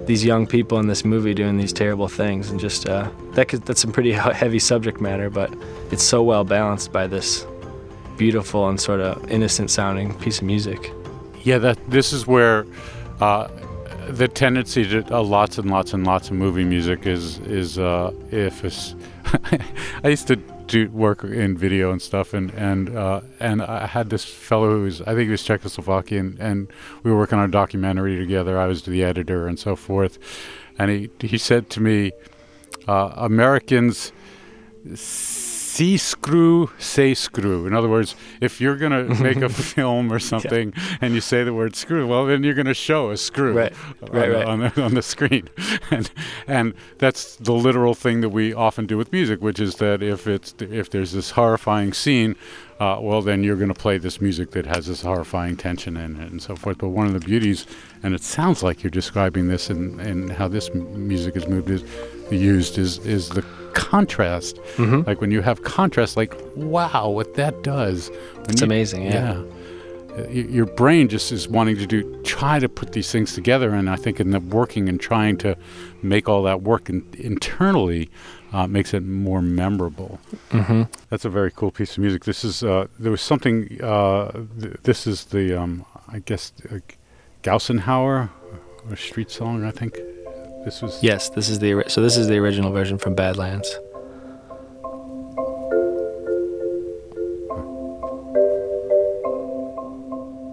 these 0.05 0.25
young 0.25 0.45
people 0.45 0.77
in 0.79 0.88
this 0.88 1.05
movie 1.05 1.33
doing 1.33 1.57
these 1.57 1.73
terrible 1.73 2.07
things, 2.07 2.49
and 2.49 2.59
just 2.59 2.88
uh, 2.88 3.09
that 3.33 3.47
could, 3.47 3.63
that's 3.63 3.81
some 3.81 3.91
pretty 3.91 4.12
heavy 4.12 4.59
subject 4.59 4.99
matter, 4.99 5.29
but 5.29 5.53
it's 5.91 6.03
so 6.03 6.21
well 6.21 6.43
balanced 6.43 6.91
by 6.91 7.07
this 7.07 7.45
beautiful 8.17 8.67
and 8.67 8.79
sort 8.79 8.99
of 8.99 9.31
innocent 9.31 9.71
sounding 9.71 10.13
piece 10.19 10.39
of 10.39 10.43
music. 10.43 10.91
Yeah, 11.43 11.57
that 11.59 11.77
this 11.89 12.12
is 12.12 12.27
where 12.27 12.65
uh, 13.21 13.47
the 14.12 14.28
tendency 14.28 14.86
to 14.88 15.15
uh, 15.15 15.22
lots 15.22 15.58
and 15.58 15.69
lots 15.69 15.93
and 15.93 16.06
lots 16.06 16.30
of 16.30 16.36
movie 16.36 16.63
music 16.63 17.06
is 17.06 17.39
is 17.39 17.78
uh, 17.78 18.12
if 18.32 18.63
it's. 18.63 18.95
I 20.04 20.10
used 20.10 20.28
to 20.28 20.36
do 20.36 20.89
work 20.89 21.24
in 21.24 21.58
video 21.58 21.91
and 21.91 22.02
stuff, 22.02 22.34
and 22.34 22.52
and 22.52 22.95
uh, 22.95 23.22
and 23.39 23.62
I 23.62 23.86
had 23.86 24.10
this 24.10 24.26
fellow 24.26 24.69
who 24.72 24.84
was 24.84 25.02
I 25.02 25.13
think 25.15 25.22
he 25.24 25.30
was 25.30 25.43
Czechoslovakian, 25.43 26.39
and 26.39 26.72
we 27.04 27.12
were 27.12 27.17
working 27.17 27.39
on 27.39 27.45
a 27.45 27.52
documentary 27.52 28.17
together. 28.17 28.58
I 28.60 28.67
was 28.67 28.84
the 28.84 29.04
editor 29.04 29.48
and 29.48 29.60
so 29.60 29.76
forth, 29.76 30.17
and 30.78 30.89
he 30.89 31.10
he 31.19 31.38
said 31.38 31.69
to 31.72 31.82
me, 31.82 32.12
uh, 32.88 33.13
Americans 33.15 34.12
see 35.69 35.97
screw, 35.97 36.69
say 36.79 37.13
screw. 37.13 37.67
In 37.67 37.73
other 37.73 37.88
words, 37.89 38.15
if 38.41 38.60
you're 38.60 38.75
going 38.75 38.91
to 39.08 39.23
make 39.23 39.38
a 39.38 39.49
film 39.49 40.12
or 40.12 40.19
something 40.19 40.73
and 41.01 41.13
you 41.13 41.21
say 41.21 41.43
the 41.43 41.53
word 41.53 41.75
screw, 41.75 42.08
well, 42.08 42.25
then 42.25 42.43
you're 42.43 42.53
going 42.55 42.65
to 42.65 42.73
show 42.73 43.12
a 43.12 43.17
screw 43.17 43.53
Right, 43.53 43.73
on, 44.01 44.10
right, 44.12 44.27
the- 44.29 44.34
right. 44.36 44.45
On, 44.45 44.60
the, 44.60 44.82
on 44.82 44.93
the 44.95 45.01
screen. 45.01 45.47
and, 45.91 46.10
and 46.47 46.73
that's 46.97 47.36
the 47.38 47.53
literal 47.53 47.93
thing 47.93 48.21
that 48.21 48.29
we 48.29 48.53
often 48.53 48.86
do 48.86 48.97
with 48.97 49.12
music, 49.12 49.41
which 49.41 49.60
is 49.60 49.75
that 49.75 50.01
if, 50.01 50.27
it's, 50.27 50.53
if 50.60 50.89
there's 50.89 51.12
this 51.12 51.32
horrifying 51.32 51.93
scene, 51.93 52.36
uh, 52.79 52.97
well, 53.01 53.21
then 53.21 53.43
you're 53.43 53.58
going 53.58 53.73
to 53.73 53.79
play 53.79 53.97
this 53.97 54.21
music 54.21 54.51
that 54.51 54.65
has 54.65 54.88
this 54.88 55.01
horrifying 55.01 55.58
tension 55.58 55.97
in 55.97 56.15
it 56.21 56.32
and 56.32 56.41
so 56.41 56.55
forth. 56.55 56.77
But 56.77 56.89
one 56.89 57.08
of 57.08 57.13
the 57.13 57.19
beauties, 57.19 57.65
and 58.03 58.15
it 58.15 58.23
sounds 58.23 58.63
like 58.63 58.82
you're 58.84 58.89
describing 58.89 59.49
this 59.49 59.69
and, 59.69 59.99
and 59.99 60.32
how 60.32 60.47
this 60.47 60.69
m- 60.69 61.08
music 61.08 61.36
is 61.36 61.45
moved 61.47 61.69
is 61.69 61.84
used 62.32 62.77
is 62.77 62.99
is 63.05 63.27
the 63.29 63.43
contrast. 63.73 64.58
Mhm. 64.77 65.05
Like 65.08 65.21
when 65.21 65.32
you 65.32 65.41
have 65.41 65.63
contrast, 65.63 66.17
like 66.17 66.34
wow, 66.55 67.10
what 67.10 67.36
that 67.36 67.63
does. 67.63 68.10
When 68.36 68.49
It's 68.49 68.62
you- 68.62 68.65
amazing, 68.65 69.03
yeah. 69.03 69.32
Uh, 70.17 70.23
y- 70.27 70.47
Your 70.49 70.65
brain 70.65 71.08
just 71.08 71.32
is 71.32 71.47
wanting 71.47 71.77
to 71.77 71.86
do 71.86 72.03
try 72.23 72.60
to 72.60 72.67
put 72.67 72.91
these 72.93 73.12
things 73.12 73.34
together, 73.34 73.69
and 73.73 73.89
I 73.89 73.95
think 73.95 74.19
in 74.19 74.32
the 74.32 74.39
working 74.39 74.89
and 74.89 74.99
trying 74.99 75.38
to 75.38 75.55
make 76.01 76.27
all 76.27 76.43
that 76.43 76.62
work 76.63 76.89
in, 76.89 77.03
internally 77.17 78.10
uh, 78.51 78.65
makes 78.65 78.93
it 78.95 79.03
more 79.03 79.41
memorable. 79.43 80.19
Mm-hmm. 80.51 80.84
That's 81.10 81.23
a 81.25 81.29
very 81.29 81.51
cool 81.51 81.69
piece 81.71 81.91
of 81.93 81.99
music. 81.99 82.23
This 82.25 82.43
is 82.43 82.63
uh, 82.63 82.88
there 82.99 83.12
was 83.12 83.21
something. 83.21 83.79
Uh, 83.82 84.32
th- 84.60 84.73
this 84.84 85.05
is 85.05 85.25
the 85.25 85.53
um, 85.62 85.86
I 86.12 86.19
guess 86.19 86.51
uh, 86.71 86.79
Gassenhauer, 87.43 88.29
or 88.89 88.95
street 88.95 89.29
song. 89.32 89.63
I 89.63 89.71
think 89.71 89.99
this 90.65 90.82
was. 90.82 91.02
Yes, 91.04 91.30
this 91.30 91.50
is 91.50 91.60
the 91.60 91.84
so 91.88 92.02
this 92.02 92.17
is 92.17 92.28
the 92.28 92.38
original 92.38 92.72
version 92.72 92.98
from 92.98 93.15
Badlands. 93.15 93.78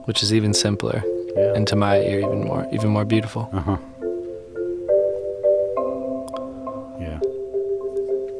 Which 0.06 0.22
is 0.22 0.32
even 0.32 0.54
simpler, 0.54 1.02
Yeah. 1.36 1.54
and 1.56 1.66
to 1.66 1.74
my 1.76 1.98
ear, 1.98 2.20
even 2.20 2.44
more, 2.44 2.64
even 2.72 2.90
more 2.90 3.04
beautiful. 3.04 3.48
Uh 3.52 3.60
huh. 3.60 3.76
Yeah. 7.00 7.18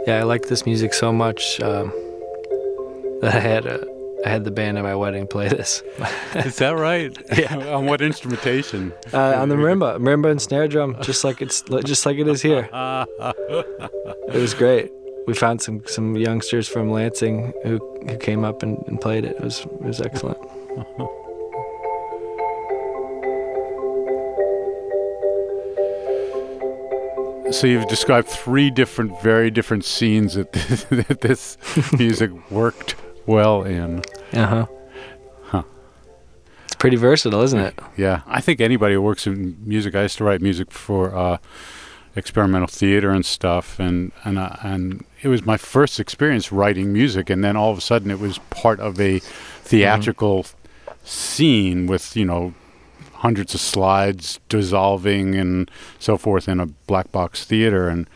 Yeah, 0.07 0.21
I 0.21 0.23
like 0.23 0.47
this 0.47 0.65
music 0.65 0.95
so 0.95 1.13
much 1.13 1.61
um, 1.61 1.91
that 3.21 3.35
I 3.35 3.41
had 3.41 3.67
a, 3.67 3.85
I 4.27 4.29
had 4.29 4.43
the 4.43 4.51
band 4.51 4.77
at 4.77 4.83
my 4.83 4.97
wedding 4.97 5.29
play 5.29 5.49
this 5.49 5.85
Is 6.35 6.57
that 6.57 6.71
right? 6.77 7.17
Yeah. 7.39 7.55
On 7.77 7.87
what 7.87 8.03
instrumentation? 8.03 8.93
uh, 9.12 9.35
on 9.41 9.49
the 9.51 9.55
marimba, 9.55 9.99
marimba 9.99 10.31
and 10.33 10.43
snare 10.43 10.67
drum, 10.67 10.97
just 11.01 11.23
like 11.23 11.41
it's 11.41 11.62
just 11.85 12.05
like 12.05 12.19
it 12.19 12.27
is 12.27 12.43
here. 12.43 12.69
It 14.35 14.41
was 14.41 14.55
great. 14.55 14.91
We 15.29 15.35
found 15.35 15.62
some 15.62 15.83
some 15.87 16.17
youngsters 16.17 16.67
from 16.69 16.91
Lansing 16.91 17.53
who 17.62 17.79
who 18.09 18.17
came 18.19 18.45
up 18.45 18.62
and, 18.65 18.77
and 18.89 19.01
played 19.01 19.25
it. 19.25 19.37
It 19.37 19.43
was 19.43 19.61
it 19.61 19.83
was 19.83 20.01
excellent. 20.01 20.39
So 27.53 27.69
you've 27.69 27.87
described 27.87 28.27
three 28.29 28.71
different, 28.71 29.23
very 29.23 29.51
different 29.53 29.85
scenes 29.85 30.35
that 30.35 30.53
this, 30.53 30.85
that 30.91 31.21
this 31.21 31.57
music 31.93 32.31
worked 32.51 32.97
well 33.27 33.62
in. 33.62 34.01
Uh 34.33 34.47
huh. 34.47 34.67
Huh. 35.45 35.62
It's 36.65 36.77
pretty 36.77 36.97
versatile, 36.97 37.43
isn't 37.43 37.59
it? 37.59 37.79
Yeah, 37.97 38.23
I 38.27 38.41
think 38.41 38.61
anybody 38.61 38.95
who 38.95 39.03
works 39.03 39.27
in 39.27 39.57
music. 39.65 39.95
I 39.95 40.03
used 40.03 40.19
to 40.19 40.25
write 40.25 40.41
music 40.41 40.71
for 40.71 41.15
uh, 41.15 41.39
experimental 42.15 42.69
theater 42.69 43.11
and 43.11 43.25
stuff, 43.25 43.79
and 43.79 44.12
and 44.25 44.39
uh, 44.39 44.57
and 44.62 45.05
it 45.23 45.29
was 45.29 45.45
my 45.45 45.57
first 45.57 46.01
experience 46.01 46.51
writing 46.51 46.93
music, 46.93 47.31
and 47.31 47.45
then 47.45 47.57
all 47.57 47.71
of 47.71 47.79
a 47.79 47.83
sudden 47.83 48.11
it 48.11 48.19
was 48.19 48.39
part 48.51 48.81
of 48.81 49.01
a 49.01 49.19
theatrical 49.62 50.47
scene 51.05 51.87
with 51.87 52.17
you 52.17 52.25
know 52.25 52.55
hundreds 53.15 53.55
of 53.55 53.61
slides 53.61 54.41
dissolving 54.49 55.35
and 55.35 55.71
so 55.99 56.17
forth 56.17 56.49
in 56.49 56.61
a 56.61 56.67
black 56.67 57.12
box 57.12 57.45
theater, 57.45 57.89
and 57.89 58.09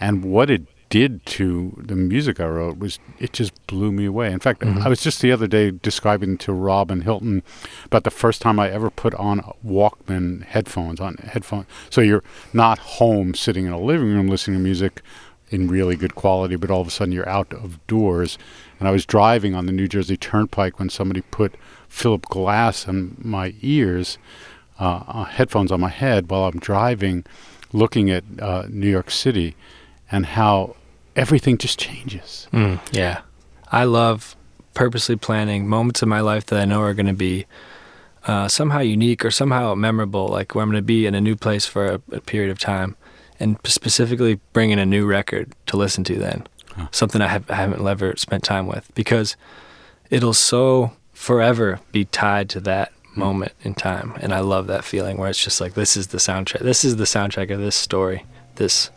and 0.00 0.24
what 0.24 0.50
it 0.50 0.66
did 0.88 1.24
to 1.26 1.74
the 1.84 1.96
music 1.96 2.38
I 2.40 2.46
wrote 2.46 2.78
was 2.78 2.98
it 3.18 3.32
just 3.32 3.52
blew 3.66 3.90
me 3.90 4.04
away. 4.04 4.32
In 4.32 4.38
fact, 4.38 4.60
Mhm. 4.60 4.82
I 4.84 4.88
was 4.88 5.00
just 5.00 5.20
the 5.20 5.32
other 5.32 5.46
day 5.46 5.70
describing 5.72 6.38
to 6.38 6.52
Robin 6.52 7.00
Hilton 7.00 7.42
about 7.84 8.04
the 8.04 8.10
first 8.10 8.40
time 8.40 8.60
I 8.60 8.70
ever 8.70 8.90
put 8.90 9.14
on 9.14 9.40
Walkman 9.66 10.44
headphones 10.44 11.00
on 11.00 11.16
headphone. 11.16 11.66
So 11.90 12.00
you're 12.00 12.22
not 12.52 12.78
home 12.78 13.34
sitting 13.34 13.66
in 13.66 13.72
a 13.72 13.80
living 13.80 14.08
room 14.12 14.28
listening 14.28 14.58
to 14.58 14.62
music 14.62 15.02
in 15.50 15.68
really 15.68 15.96
good 15.96 16.14
quality, 16.14 16.56
but 16.56 16.70
all 16.70 16.80
of 16.80 16.88
a 16.88 16.90
sudden 16.90 17.12
you're 17.12 17.28
out 17.28 17.52
of 17.52 17.84
doors. 17.86 18.38
And 18.78 18.88
I 18.88 18.92
was 18.92 19.06
driving 19.06 19.54
on 19.54 19.66
the 19.66 19.72
New 19.72 19.88
Jersey 19.88 20.16
Turnpike 20.16 20.78
when 20.78 20.88
somebody 20.88 21.22
put 21.30 21.54
Philip 21.88 22.26
Glass 22.26 22.86
on 22.88 23.16
my 23.18 23.54
ears, 23.62 24.18
uh, 24.78 25.02
uh, 25.06 25.24
headphones 25.24 25.72
on 25.72 25.80
my 25.80 25.88
head 25.88 26.30
while 26.30 26.44
I'm 26.44 26.58
driving, 26.58 27.24
looking 27.72 28.10
at 28.10 28.24
uh, 28.40 28.66
New 28.68 28.90
York 28.90 29.10
City, 29.10 29.56
and 30.10 30.26
how 30.26 30.76
everything 31.14 31.58
just 31.58 31.78
changes. 31.78 32.48
Mm, 32.52 32.80
yeah. 32.92 33.22
I 33.72 33.84
love 33.84 34.36
purposely 34.74 35.16
planning 35.16 35.66
moments 35.66 36.02
in 36.02 36.08
my 36.08 36.20
life 36.20 36.46
that 36.46 36.60
I 36.60 36.64
know 36.64 36.82
are 36.82 36.94
going 36.94 37.06
to 37.06 37.12
be 37.12 37.46
uh, 38.26 38.48
somehow 38.48 38.80
unique 38.80 39.24
or 39.24 39.30
somehow 39.30 39.74
memorable, 39.74 40.28
like 40.28 40.54
where 40.54 40.62
I'm 40.62 40.70
going 40.70 40.82
to 40.82 40.86
be 40.86 41.06
in 41.06 41.14
a 41.14 41.20
new 41.20 41.36
place 41.36 41.66
for 41.66 41.86
a, 41.86 42.02
a 42.12 42.20
period 42.20 42.50
of 42.50 42.58
time, 42.58 42.96
and 43.40 43.56
specifically 43.64 44.40
bringing 44.52 44.78
a 44.78 44.86
new 44.86 45.06
record 45.06 45.52
to 45.66 45.76
listen 45.76 46.04
to 46.04 46.16
then. 46.16 46.46
Huh. 46.74 46.88
Something 46.90 47.22
I, 47.22 47.28
have, 47.28 47.50
I 47.50 47.54
haven't 47.54 47.86
ever 47.86 48.14
spent 48.16 48.44
time 48.44 48.66
with 48.66 48.92
because 48.94 49.36
it'll 50.10 50.34
so 50.34 50.92
forever 51.12 51.80
be 51.92 52.04
tied 52.04 52.50
to 52.50 52.60
that 52.60 52.92
moment 53.14 53.52
in 53.62 53.74
time. 53.74 54.12
And 54.20 54.34
I 54.34 54.40
love 54.40 54.66
that 54.66 54.84
feeling 54.84 55.16
where 55.16 55.30
it's 55.30 55.42
just 55.42 55.60
like, 55.60 55.74
this 55.74 55.96
is 55.96 56.08
the 56.08 56.18
soundtrack. 56.18 56.60
This 56.60 56.84
is 56.84 56.96
the 56.96 57.04
soundtrack 57.04 57.50
of 57.50 57.60
this 57.60 57.76
story, 57.76 58.26
this 58.56 58.90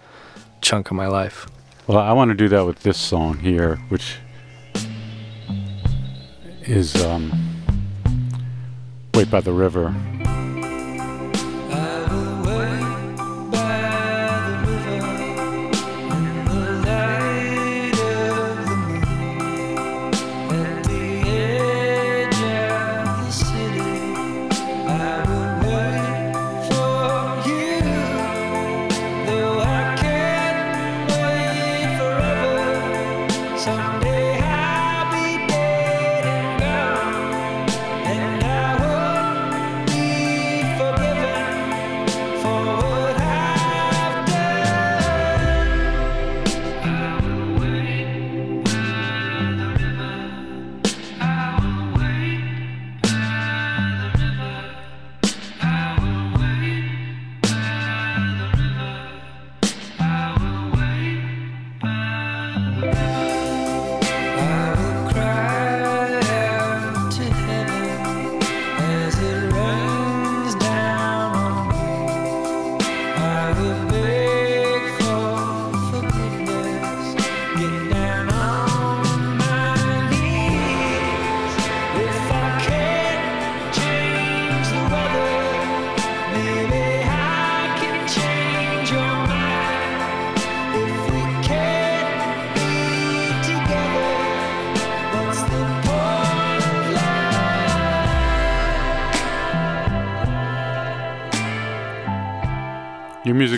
chunk 0.61 0.91
of 0.91 0.97
my 0.97 1.07
life. 1.07 1.47
Well, 1.87 1.97
I 1.97 2.13
want 2.13 2.29
to 2.29 2.35
do 2.35 2.47
that 2.49 2.65
with 2.65 2.79
this 2.81 2.97
song 2.97 3.39
here, 3.39 3.77
which 3.89 4.17
is 6.61 6.95
um, 7.03 7.31
Wait 9.13 9.29
by 9.31 9.41
the 9.41 9.53
River. 9.53 9.95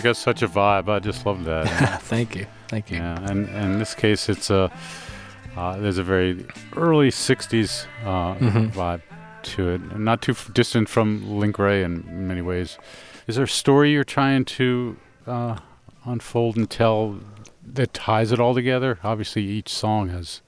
Music 0.02 0.16
has 0.16 0.18
such 0.18 0.42
a 0.42 0.48
vibe. 0.48 0.88
I 0.88 0.98
just 0.98 1.24
love 1.24 1.44
that. 1.44 2.02
Thank 2.02 2.34
you. 2.34 2.46
Thank 2.68 2.90
you. 2.90 2.96
yeah, 2.96 3.18
and, 3.30 3.48
and 3.50 3.72
in 3.74 3.78
this 3.78 3.94
case, 3.94 4.28
it's 4.28 4.50
a 4.50 4.70
uh, 5.56 5.76
there's 5.78 5.98
a 5.98 6.02
very 6.02 6.44
early 6.76 7.10
'60s 7.10 7.86
uh, 8.04 8.34
Mhm. 8.36 8.72
vibe 8.72 9.02
to 9.54 9.68
it, 9.70 9.98
not 9.98 10.20
too 10.22 10.32
f- 10.32 10.50
distant 10.54 10.88
from 10.88 11.38
Link 11.38 11.58
Wray 11.58 11.82
in 11.84 12.26
many 12.26 12.40
ways. 12.42 12.78
Is 13.28 13.36
there 13.36 13.44
a 13.44 13.48
story 13.48 13.92
you're 13.92 14.02
trying 14.04 14.44
to 14.46 14.96
uh, 15.26 15.58
unfold 16.04 16.56
and 16.56 16.68
tell 16.70 17.18
that 17.74 17.92
ties 17.94 18.32
it 18.32 18.40
all 18.40 18.54
together? 18.54 18.98
Obviously, 19.04 19.44
each 19.44 19.68
song 19.68 20.08
has 20.08 20.40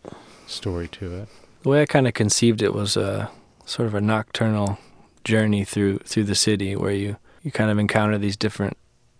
story 0.46 0.88
to 0.88 1.14
it. 1.18 1.28
The 1.62 1.68
way 1.68 1.82
I 1.82 1.86
kind 1.86 2.06
of 2.08 2.14
conceived 2.14 2.60
it 2.62 2.72
was 2.74 2.96
a 2.96 3.30
sort 3.66 3.86
of 3.86 3.94
a 3.94 4.00
nocturnal 4.00 4.78
journey 5.22 5.64
through 5.64 5.98
through 5.98 6.24
the 6.24 6.34
city 6.34 6.74
where 6.74 6.92
you 6.92 7.16
you 7.42 7.50
kind 7.52 7.70
of 7.70 7.78
encounter 7.78 8.16
these 8.18 8.36
different 8.36 8.76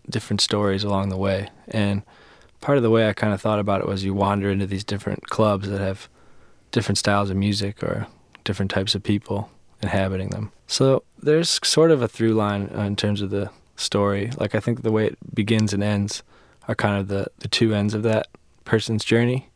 different 0.08 0.40
stories 0.40 0.84
along 0.84 1.08
the 1.08 1.16
way. 1.16 1.48
And 1.68 2.02
part 2.60 2.76
of 2.76 2.82
the 2.82 2.90
way 2.90 3.08
I 3.08 3.12
kind 3.12 3.32
of 3.32 3.40
thought 3.40 3.58
about 3.58 3.80
it 3.80 3.86
was 3.86 4.04
you 4.04 4.14
wander 4.14 4.50
into 4.50 4.66
these 4.66 4.84
different 4.84 5.28
clubs 5.28 5.68
that 5.68 5.80
have 5.80 6.08
different 6.72 6.98
styles 6.98 7.30
of 7.30 7.36
music 7.36 7.82
or 7.82 8.06
different 8.42 8.70
types 8.70 8.94
of 8.94 9.02
people 9.02 9.50
inhabiting 9.82 10.30
them. 10.30 10.50
So 10.66 11.04
there's 11.22 11.60
sort 11.62 11.90
of 11.90 12.02
a 12.02 12.08
through 12.08 12.34
line 12.34 12.70
uh, 12.74 12.82
in 12.82 12.96
terms 12.96 13.20
of 13.20 13.30
the 13.30 13.50
story. 13.76 14.30
Like 14.38 14.54
I 14.54 14.60
think 14.60 14.82
the 14.82 14.92
way 14.92 15.06
it 15.06 15.18
begins 15.34 15.72
and 15.72 15.82
ends 15.82 16.22
are 16.68 16.74
kind 16.74 16.98
of 16.98 17.08
the, 17.08 17.26
the 17.38 17.48
two 17.48 17.74
ends 17.74 17.94
of 17.94 18.02
that 18.04 18.28
person's 18.64 19.04
journey. 19.04 19.48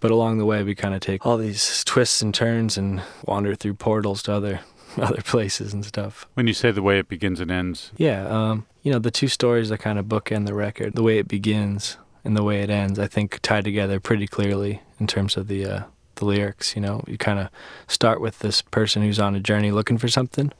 But 0.00 0.10
along 0.10 0.38
the 0.38 0.44
way, 0.44 0.62
we 0.62 0.74
kind 0.74 0.94
of 0.94 1.00
take 1.00 1.24
all 1.24 1.38
these 1.38 1.82
twists 1.84 2.20
and 2.20 2.34
turns 2.34 2.76
and 2.76 3.02
wander 3.24 3.54
through 3.54 3.74
portals 3.74 4.22
to 4.24 4.34
other 4.34 4.60
other 5.02 5.22
places 5.22 5.72
and 5.72 5.84
stuff. 5.84 6.26
When 6.34 6.46
you 6.46 6.54
say 6.54 6.70
the 6.70 6.82
way 6.82 6.98
it 6.98 7.08
begins 7.08 7.40
and 7.40 7.50
ends, 7.50 7.92
Yeah, 7.96 8.26
um, 8.28 8.66
you 8.82 8.92
know, 8.92 8.98
the 8.98 9.10
two 9.10 9.28
stories 9.28 9.68
that 9.70 9.78
kind 9.78 9.98
of 9.98 10.06
bookend 10.06 10.46
the 10.46 10.54
record, 10.54 10.94
the 10.94 11.02
way 11.02 11.18
it 11.18 11.28
begins 11.28 11.96
and 12.24 12.36
the 12.36 12.42
way 12.42 12.62
it 12.62 12.70
ends, 12.70 12.98
I 12.98 13.06
think 13.06 13.38
tie 13.42 13.60
together 13.60 14.00
pretty 14.00 14.26
clearly 14.26 14.80
in 15.00 15.06
terms 15.06 15.36
of 15.36 15.48
the 15.48 15.64
uh, 15.66 15.82
the 16.16 16.24
lyrics. 16.24 16.74
You 16.76 16.82
know, 16.82 17.02
you 17.06 17.18
kind 17.18 17.38
of 17.38 17.48
start 17.88 18.20
with 18.20 18.38
this 18.40 18.62
person 18.62 19.02
who's 19.02 19.18
on 19.18 19.34
a 19.34 19.40
journey 19.40 19.70
looking 19.72 19.98
for 19.98 20.08
something, 20.08 20.52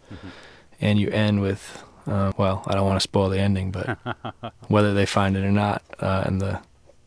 and 0.81 0.99
you 0.99 1.09
end 1.11 1.41
with, 1.41 1.83
uh, 2.07 2.33
well, 2.37 2.63
I 2.67 2.75
don't 2.75 2.87
want 2.87 2.97
to 2.97 3.01
spoil 3.01 3.29
the 3.31 3.39
ending, 3.41 3.71
but 3.71 3.99
whether 4.69 4.93
they 4.95 5.07
find 5.07 5.37
it 5.37 5.45
or 5.45 5.53
not, 5.53 5.83
uh, 6.01 6.25
and 6.27 6.41
the 6.41 6.61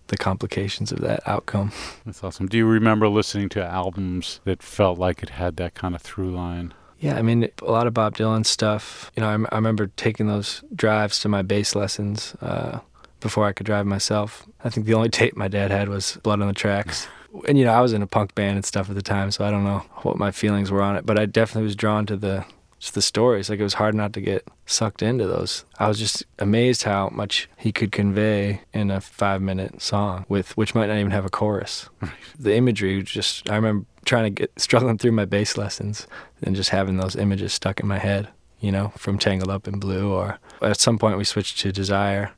the 0.08 0.18
complications 0.18 0.92
of 0.94 1.02
that 1.02 1.22
outcome. 1.28 1.72
that's 2.06 2.24
awesome. 2.24 2.48
Do 2.48 2.58
you 2.58 2.66
remember 2.66 3.10
listening 3.10 3.50
to 3.50 3.63
albums 3.63 4.40
that 4.46 4.63
felt 4.63 4.98
like 4.98 5.22
it 5.22 5.32
had 5.32 5.58
that 5.58 5.74
kind 5.76 5.94
of 5.96 6.02
through 6.02 6.32
line? 6.32 6.74
Yeah, 7.00 7.18
I 7.18 7.22
mean, 7.22 7.50
a 7.62 7.72
lot 7.72 7.88
of 7.88 7.94
Bob 7.94 8.16
Dylan 8.16 8.46
stuff. 8.46 9.12
You 9.16 9.22
know, 9.22 9.30
I, 9.30 9.54
I 9.54 9.56
remember 9.56 9.88
taking 9.98 10.28
those 10.28 10.64
drives 10.74 11.20
to 11.22 11.30
my 11.30 11.42
bass 11.42 11.76
lessons 11.76 12.36
uh, 12.42 12.80
before 13.20 13.46
I 13.46 13.54
could 13.54 13.66
drive 13.66 13.86
myself. 13.86 14.48
I 14.64 14.70
think 14.70 14.86
the 14.86 14.94
only 14.94 15.10
tape 15.10 15.36
my 15.36 15.48
dad 15.48 15.72
had 15.72 15.90
was 15.90 16.18
Blood 16.24 16.42
on 16.42 16.48
the 16.48 16.54
Tracks. 16.54 17.08
And, 17.48 17.58
you 17.58 17.66
know, 17.66 17.74
I 17.74 17.82
was 17.82 17.94
in 17.94 18.02
a 18.02 18.08
punk 18.08 18.34
band 18.36 18.56
and 18.56 18.66
stuff 18.66 18.90
at 18.90 18.96
the 18.96 19.02
time, 19.02 19.32
so 19.32 19.46
I 19.46 19.52
don't 19.52 19.64
know 19.64 19.80
what 20.02 20.18
my 20.18 20.32
feelings 20.32 20.72
were 20.72 20.82
on 20.82 20.96
it, 20.96 21.06
but 21.06 21.20
I 21.20 21.26
definitely 21.26 21.64
was 21.64 21.76
drawn 21.76 22.06
to 22.08 22.18
the 22.18 22.46
just 22.80 22.94
the 22.94 23.02
stories. 23.02 23.50
Like 23.50 23.60
it 23.60 23.64
was 23.64 23.76
hard 23.76 23.96
not 23.96 24.14
to 24.14 24.22
get 24.22 24.48
sucked 24.66 25.02
into 25.02 25.28
those. 25.28 25.66
I 25.80 25.88
was 25.88 26.00
just 26.00 26.24
amazed 26.40 26.84
how 26.84 27.10
much 27.10 27.50
he 27.58 27.72
could 27.72 27.92
convey 27.92 28.62
in 28.74 28.92
a 28.92 29.02
five 29.02 29.42
minute 29.42 29.82
song 29.82 30.26
with 30.30 30.56
which 30.58 30.76
might 30.76 30.88
not 30.88 30.98
even 30.98 31.12
have 31.12 31.26
a 31.26 31.30
chorus. 31.30 31.90
The 32.38 32.56
imagery 32.56 33.02
just 33.02 33.50
I 33.50 33.56
remember 33.56 33.88
trying 34.08 34.24
to 34.24 34.30
get 34.32 34.52
struggling 34.60 34.98
through 34.98 35.12
my 35.12 35.26
bass 35.26 35.58
lessons 35.58 36.08
and 36.41 36.56
just 36.56 36.70
having 36.72 36.98
those 36.98 37.15
images 37.15 37.54
stuck 37.54 37.80
in 37.80 37.88
my 37.88 38.00
head, 38.00 38.30
you 38.60 38.72
know, 38.72 38.91
from 38.98 39.20
Tangled 39.20 39.50
Up 39.52 39.67
in 39.67 39.80
Blue 39.80 40.12
or 40.12 40.39
at 40.62 40.80
some 40.80 40.98
point 40.98 41.17
we 41.17 41.24
switched 41.24 41.60
to 41.60 41.72
Desire 41.72 42.32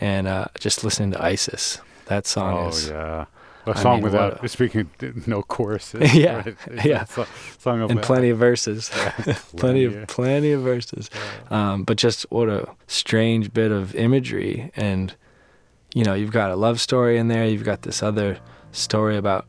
and 0.00 0.26
uh, 0.26 0.46
just 0.60 0.84
listening 0.84 1.12
to 1.12 1.22
Isis. 1.24 1.80
That 2.06 2.26
song 2.26 2.66
Oh 2.66 2.68
is 2.68 2.88
yeah. 2.88 3.24
A 3.66 3.70
I 3.70 3.82
song 3.82 3.94
mean, 3.96 4.04
without 4.04 4.44
a- 4.44 4.48
speaking 4.56 4.88
of, 5.02 5.26
no 5.26 5.42
choruses. 5.42 6.14
Yeah, 6.14 6.36
right? 6.44 6.84
Yeah. 6.84 7.04
so- 7.04 7.26
song 7.58 7.80
of 7.82 7.90
and 7.90 8.00
plenty 8.02 8.30
of 8.30 8.38
verses. 8.38 8.88
plenty 8.94 9.34
plenty, 9.56 9.84
of 9.86 10.06
plenty 10.06 10.52
of 10.52 10.60
verses. 10.62 11.10
Um, 11.50 11.82
but 11.84 11.96
just 11.96 12.26
what 12.30 12.48
a 12.48 12.68
strange 12.86 13.52
bit 13.52 13.72
of 13.72 13.94
imagery, 13.96 14.70
and 14.76 15.14
you 15.94 16.04
know, 16.04 16.14
you've 16.14 16.30
got 16.30 16.50
a 16.52 16.56
love 16.56 16.80
story 16.80 17.16
in 17.18 17.26
there. 17.28 17.44
You've 17.46 17.64
got 17.64 17.82
this 17.82 18.02
other 18.04 18.38
story 18.70 19.16
about 19.16 19.46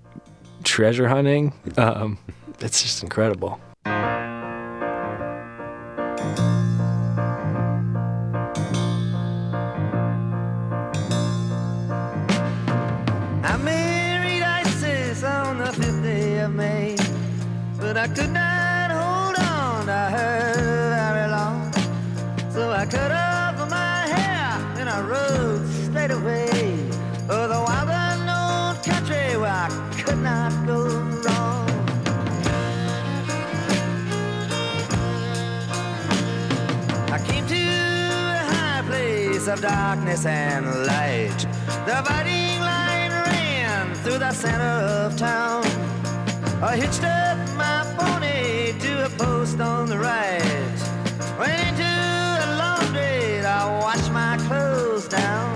treasure 0.67 1.07
hunting. 1.07 1.53
Um, 1.77 2.19
it's 2.59 2.83
just 2.83 3.01
incredible. 3.01 3.59
I 3.85 4.35
married 13.63 14.43
Isis 14.43 15.23
on 15.23 15.59
the 15.59 15.65
5th 15.65 16.03
day 16.03 16.39
of 16.39 16.53
May, 16.53 16.97
but 17.79 17.95
I 17.95 18.09
could 18.09 18.31
not 18.31 18.46
of 39.57 39.61
darkness 39.61 40.25
and 40.25 40.65
light. 40.85 41.37
The 41.85 41.93
dividing 41.95 42.59
line 42.59 43.11
ran 43.11 43.95
through 43.95 44.19
the 44.19 44.31
center 44.31 44.63
of 44.63 45.17
town. 45.17 45.63
I 46.61 46.75
hitched 46.75 47.03
up 47.03 47.37
my 47.55 47.83
pony 47.97 48.77
to 48.79 49.05
a 49.05 49.09
post 49.09 49.59
on 49.59 49.89
the 49.89 49.97
right. 49.97 50.77
Went 51.39 51.59
into 51.69 51.93
a 52.45 52.49
laundry 52.61 53.41
to 53.41 53.79
wash 53.81 54.09
my 54.09 54.37
clothes 54.47 55.07
down. 55.07 55.55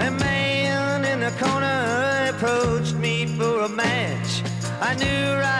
A 0.00 0.10
man 0.10 1.04
in 1.04 1.20
the 1.20 1.32
corner 1.42 2.30
approached 2.32 2.94
me 2.94 3.26
for 3.26 3.62
a 3.62 3.68
match. 3.68 4.42
I 4.80 4.94
knew 4.94 5.34
right 5.34 5.57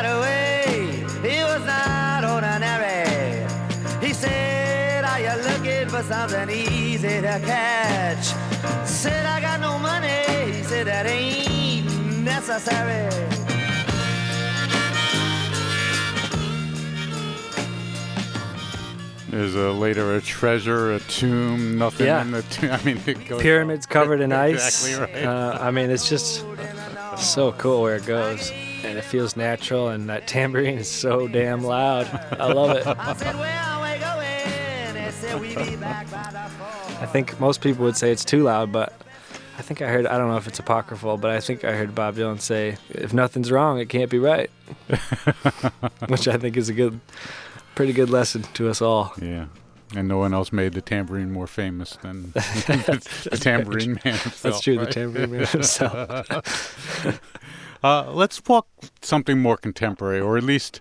something 6.09 6.49
easy 6.51 7.21
to 7.21 7.41
catch? 7.45 8.25
Said, 8.89 9.27
I 9.27 9.41
got 9.41 9.61
no 9.61 9.79
money. 9.79 10.63
Said, 10.65 10.87
That 10.87 11.07
ain't 11.07 11.87
necessary. 12.25 13.09
There's 19.31 19.55
a 19.55 19.73
later 19.73 20.17
a 20.17 20.23
treasure, 20.23 20.95
a 20.95 21.01
tomb, 21.01 21.77
nothing 21.77 22.07
Yeah. 22.07 22.23
in 22.23 22.31
the 22.31 22.43
tomb. 22.43 22.71
I 22.73 22.83
mean, 22.83 22.99
it 23.07 23.29
goes 23.29 23.43
Pyramids 23.43 23.85
covered 23.97 24.21
in 24.23 24.33
ice. 24.33 24.87
Exactly 24.87 25.15
right. 25.17 25.25
Uh, 25.27 25.59
I 25.61 25.71
mean, 25.71 25.91
it's 25.91 26.09
just 26.09 26.45
so 27.19 27.53
cool 27.53 27.83
where 27.83 27.97
it 27.97 28.07
goes, 28.07 28.51
and 28.83 28.97
it 28.97 29.05
feels 29.05 29.37
natural. 29.37 29.89
And 29.89 30.09
that 30.09 30.27
tambourine 30.27 30.79
is 30.79 30.89
so 30.91 31.29
damn 31.29 31.63
loud. 31.63 32.07
I 32.41 32.47
love 32.51 32.77
it. 32.79 32.87
I 35.61 37.07
think 37.07 37.39
most 37.41 37.61
people 37.61 37.85
would 37.85 37.97
say 37.97 38.11
it's 38.13 38.25
too 38.25 38.43
loud, 38.43 38.73
but 38.73 38.93
I 39.59 39.63
think 39.63 39.83
I 39.83 39.89
heard, 39.89 40.07
I 40.07 40.17
don't 40.19 40.29
know 40.29 40.37
if 40.37 40.47
it's 40.47 40.59
apocryphal, 40.59 41.17
but 41.17 41.31
I 41.31 41.41
think 41.41 41.65
I 41.65 41.73
heard 41.73 41.95
Bob 41.95 42.17
Dylan 42.17 42.41
say, 42.41 42.77
if 42.91 43.13
nothing's 43.13 43.51
wrong, 43.51 43.81
it 43.81 43.89
can't 43.89 44.11
be 44.11 44.19
right. 44.19 44.51
Which 46.09 46.29
I 46.29 46.37
think 46.37 46.57
is 46.57 46.69
a 46.69 46.73
good, 46.73 47.01
pretty 47.75 47.93
good 47.93 48.09
lesson 48.09 48.43
to 48.55 48.69
us 48.69 48.81
all. 48.81 49.13
Yeah. 49.21 49.47
And 49.97 50.07
no 50.07 50.19
one 50.19 50.35
else 50.35 50.53
made 50.53 50.75
the 50.75 50.83
tambourine 50.83 51.33
more 51.33 51.47
famous 51.47 51.97
than 52.03 52.31
the 52.33 53.39
tambourine 53.41 53.99
man 54.05 54.15
himself. 54.15 54.43
That's 54.43 54.61
true, 54.61 54.79
the 54.79 54.87
tambourine 54.87 55.31
man 55.31 55.47
himself. 55.47 57.21
Uh, 57.83 58.11
let's 58.13 58.43
walk 58.47 58.69
something 59.03 59.39
more 59.39 59.57
contemporary, 59.57 60.21
or 60.21 60.37
at 60.37 60.43
least 60.43 60.81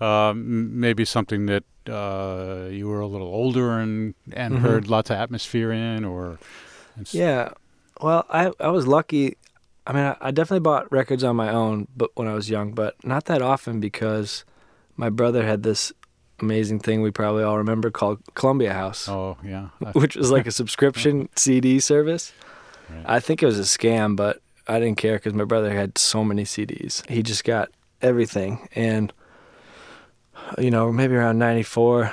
uh, 0.00 0.32
maybe 0.36 1.04
something 1.04 1.46
that 1.46 1.64
uh, 1.88 2.66
you 2.70 2.88
were 2.88 3.00
a 3.00 3.06
little 3.06 3.28
older 3.28 3.78
and 3.78 4.14
and 4.32 4.54
Mhm. 4.54 4.60
heard 4.60 4.88
lots 4.88 5.10
of 5.10 5.16
atmosphere 5.16 5.72
in, 5.72 6.04
or 6.04 6.38
Yeah. 7.10 7.50
Well, 8.00 8.24
I 8.30 8.52
I 8.60 8.68
was 8.68 8.86
lucky. 8.86 9.36
I 9.86 9.92
mean, 9.92 10.04
I, 10.04 10.16
I 10.20 10.30
definitely 10.30 10.60
bought 10.60 10.90
records 10.90 11.22
on 11.24 11.36
my 11.36 11.50
own, 11.50 11.88
but 11.96 12.10
when 12.14 12.26
I 12.26 12.34
was 12.34 12.48
young, 12.48 12.72
but 12.72 12.94
not 13.04 13.26
that 13.26 13.42
often 13.42 13.80
because 13.80 14.44
my 14.96 15.10
brother 15.10 15.44
had 15.44 15.62
this 15.62 15.92
amazing 16.40 16.80
thing 16.80 17.02
we 17.02 17.10
probably 17.10 17.44
all 17.44 17.58
remember 17.58 17.90
called 17.90 18.18
Columbia 18.34 18.72
House, 18.72 19.08
Oh 19.08 19.36
yeah, 19.44 19.68
which 19.92 20.16
was 20.16 20.30
like 20.30 20.46
a 20.46 20.52
subscription 20.60 21.28
CD 21.36 21.80
service. 21.80 22.32
Right. 22.88 23.04
I 23.06 23.20
think 23.20 23.42
it 23.42 23.46
was 23.46 23.58
a 23.58 23.62
scam, 23.62 24.16
but 24.16 24.40
I 24.66 24.78
didn't 24.80 24.96
care 24.98 25.16
because 25.16 25.34
my 25.34 25.44
brother 25.44 25.70
had 25.70 25.98
so 25.98 26.24
many 26.24 26.44
CDs. 26.44 27.08
He 27.08 27.22
just 27.22 27.44
got 27.44 27.68
everything, 28.02 28.68
and 28.74 29.12
you 30.58 30.70
know, 30.70 30.92
maybe 30.92 31.14
around 31.14 31.38
'94, 31.38 32.12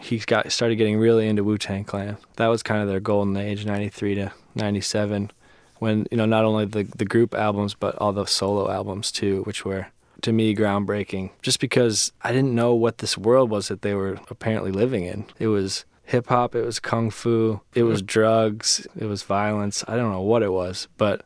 he 0.00 0.18
got 0.18 0.50
started 0.52 0.76
getting 0.76 0.98
really 0.98 1.28
into 1.28 1.44
Wu 1.44 1.58
Tang 1.58 1.84
Clan. 1.84 2.16
That 2.36 2.48
was 2.48 2.62
kind 2.62 2.82
of 2.82 2.88
their 2.88 3.00
golden 3.00 3.36
age, 3.36 3.64
'93 3.64 4.14
to 4.16 4.32
'97, 4.54 5.30
when 5.78 6.06
you 6.10 6.16
know 6.16 6.26
not 6.26 6.44
only 6.44 6.64
the 6.64 6.84
the 6.84 7.04
group 7.04 7.34
albums 7.34 7.74
but 7.74 7.94
all 7.96 8.12
the 8.12 8.26
solo 8.26 8.70
albums 8.70 9.12
too, 9.12 9.42
which 9.42 9.64
were 9.64 9.88
to 10.22 10.32
me 10.32 10.54
groundbreaking. 10.54 11.30
Just 11.42 11.60
because 11.60 12.12
I 12.22 12.32
didn't 12.32 12.54
know 12.54 12.74
what 12.74 12.98
this 12.98 13.16
world 13.16 13.50
was 13.50 13.68
that 13.68 13.82
they 13.82 13.94
were 13.94 14.18
apparently 14.30 14.72
living 14.72 15.04
in. 15.04 15.26
It 15.38 15.48
was 15.48 15.84
hip 16.04 16.28
hop, 16.28 16.54
it 16.54 16.64
was 16.64 16.80
kung 16.80 17.10
fu, 17.10 17.60
it 17.74 17.82
was 17.82 18.02
drugs, 18.02 18.86
it 18.98 19.04
was 19.04 19.22
violence. 19.22 19.84
I 19.86 19.96
don't 19.96 20.10
know 20.10 20.22
what 20.22 20.42
it 20.42 20.52
was, 20.52 20.88
but 20.96 21.24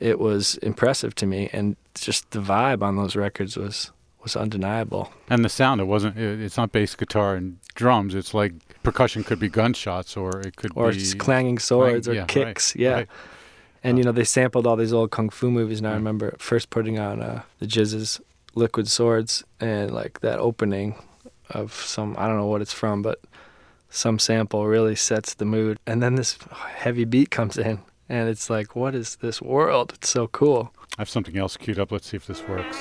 it 0.00 0.18
was 0.18 0.56
impressive 0.58 1.14
to 1.16 1.26
me, 1.26 1.50
and 1.52 1.76
just 1.94 2.30
the 2.30 2.40
vibe 2.40 2.82
on 2.82 2.96
those 2.96 3.16
records 3.16 3.56
was 3.56 3.90
was 4.22 4.36
undeniable. 4.36 5.12
and 5.30 5.44
the 5.44 5.48
sound. 5.48 5.80
It 5.80 5.84
wasn't. 5.84 6.16
It, 6.18 6.40
it's 6.40 6.56
not 6.56 6.72
bass 6.72 6.94
guitar 6.94 7.34
and 7.36 7.58
drums. 7.74 8.14
It's 8.14 8.34
like 8.34 8.52
percussion 8.82 9.24
could 9.24 9.38
be 9.38 9.48
gunshots, 9.48 10.16
or 10.16 10.40
it 10.40 10.56
could 10.56 10.72
Or 10.74 10.90
be 10.90 10.98
just 10.98 11.18
clanging 11.18 11.58
swords 11.58 12.06
yeah, 12.06 12.12
or 12.12 12.16
right, 12.18 12.28
kicks, 12.28 12.74
yeah. 12.76 12.92
right. 12.92 13.08
And 13.84 13.96
you 13.98 14.04
know 14.04 14.12
they 14.12 14.24
sampled 14.24 14.66
all 14.66 14.76
these 14.76 14.92
old 14.92 15.10
kung 15.10 15.30
fu 15.30 15.50
movies, 15.50 15.78
and 15.78 15.86
I 15.86 15.92
remember 15.94 16.34
first 16.38 16.70
putting 16.70 16.98
on 16.98 17.22
uh, 17.22 17.42
the 17.60 17.66
GZA's 17.66 18.20
Liquid 18.54 18.88
Swords, 18.88 19.44
and 19.60 19.90
like 19.92 20.20
that 20.20 20.38
opening 20.40 20.96
of 21.50 21.72
some 21.72 22.16
I 22.18 22.26
don't 22.26 22.36
know 22.36 22.46
what 22.46 22.60
it's 22.60 22.72
from, 22.72 23.02
but 23.02 23.20
some 23.88 24.18
sample 24.18 24.66
really 24.66 24.96
sets 24.96 25.32
the 25.34 25.44
mood. 25.44 25.78
And 25.86 26.02
then 26.02 26.16
this 26.16 26.36
heavy 26.76 27.04
beat 27.04 27.30
comes 27.30 27.56
in, 27.56 27.78
and 28.08 28.28
it's 28.28 28.50
like, 28.50 28.74
what 28.74 28.94
is 28.94 29.16
this 29.16 29.40
world? 29.40 29.92
It's 29.94 30.08
so 30.08 30.26
cool. 30.26 30.72
I 30.98 31.02
have 31.02 31.08
something 31.08 31.38
else 31.38 31.56
queued 31.56 31.78
up. 31.78 31.92
Let's 31.92 32.08
see 32.08 32.16
if 32.16 32.26
this 32.26 32.42
works. 32.48 32.76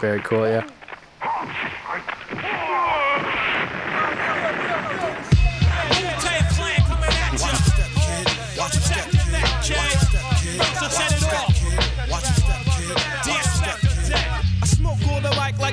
Very 0.00 0.20
cool, 0.20 0.46
yeah. 0.46 0.68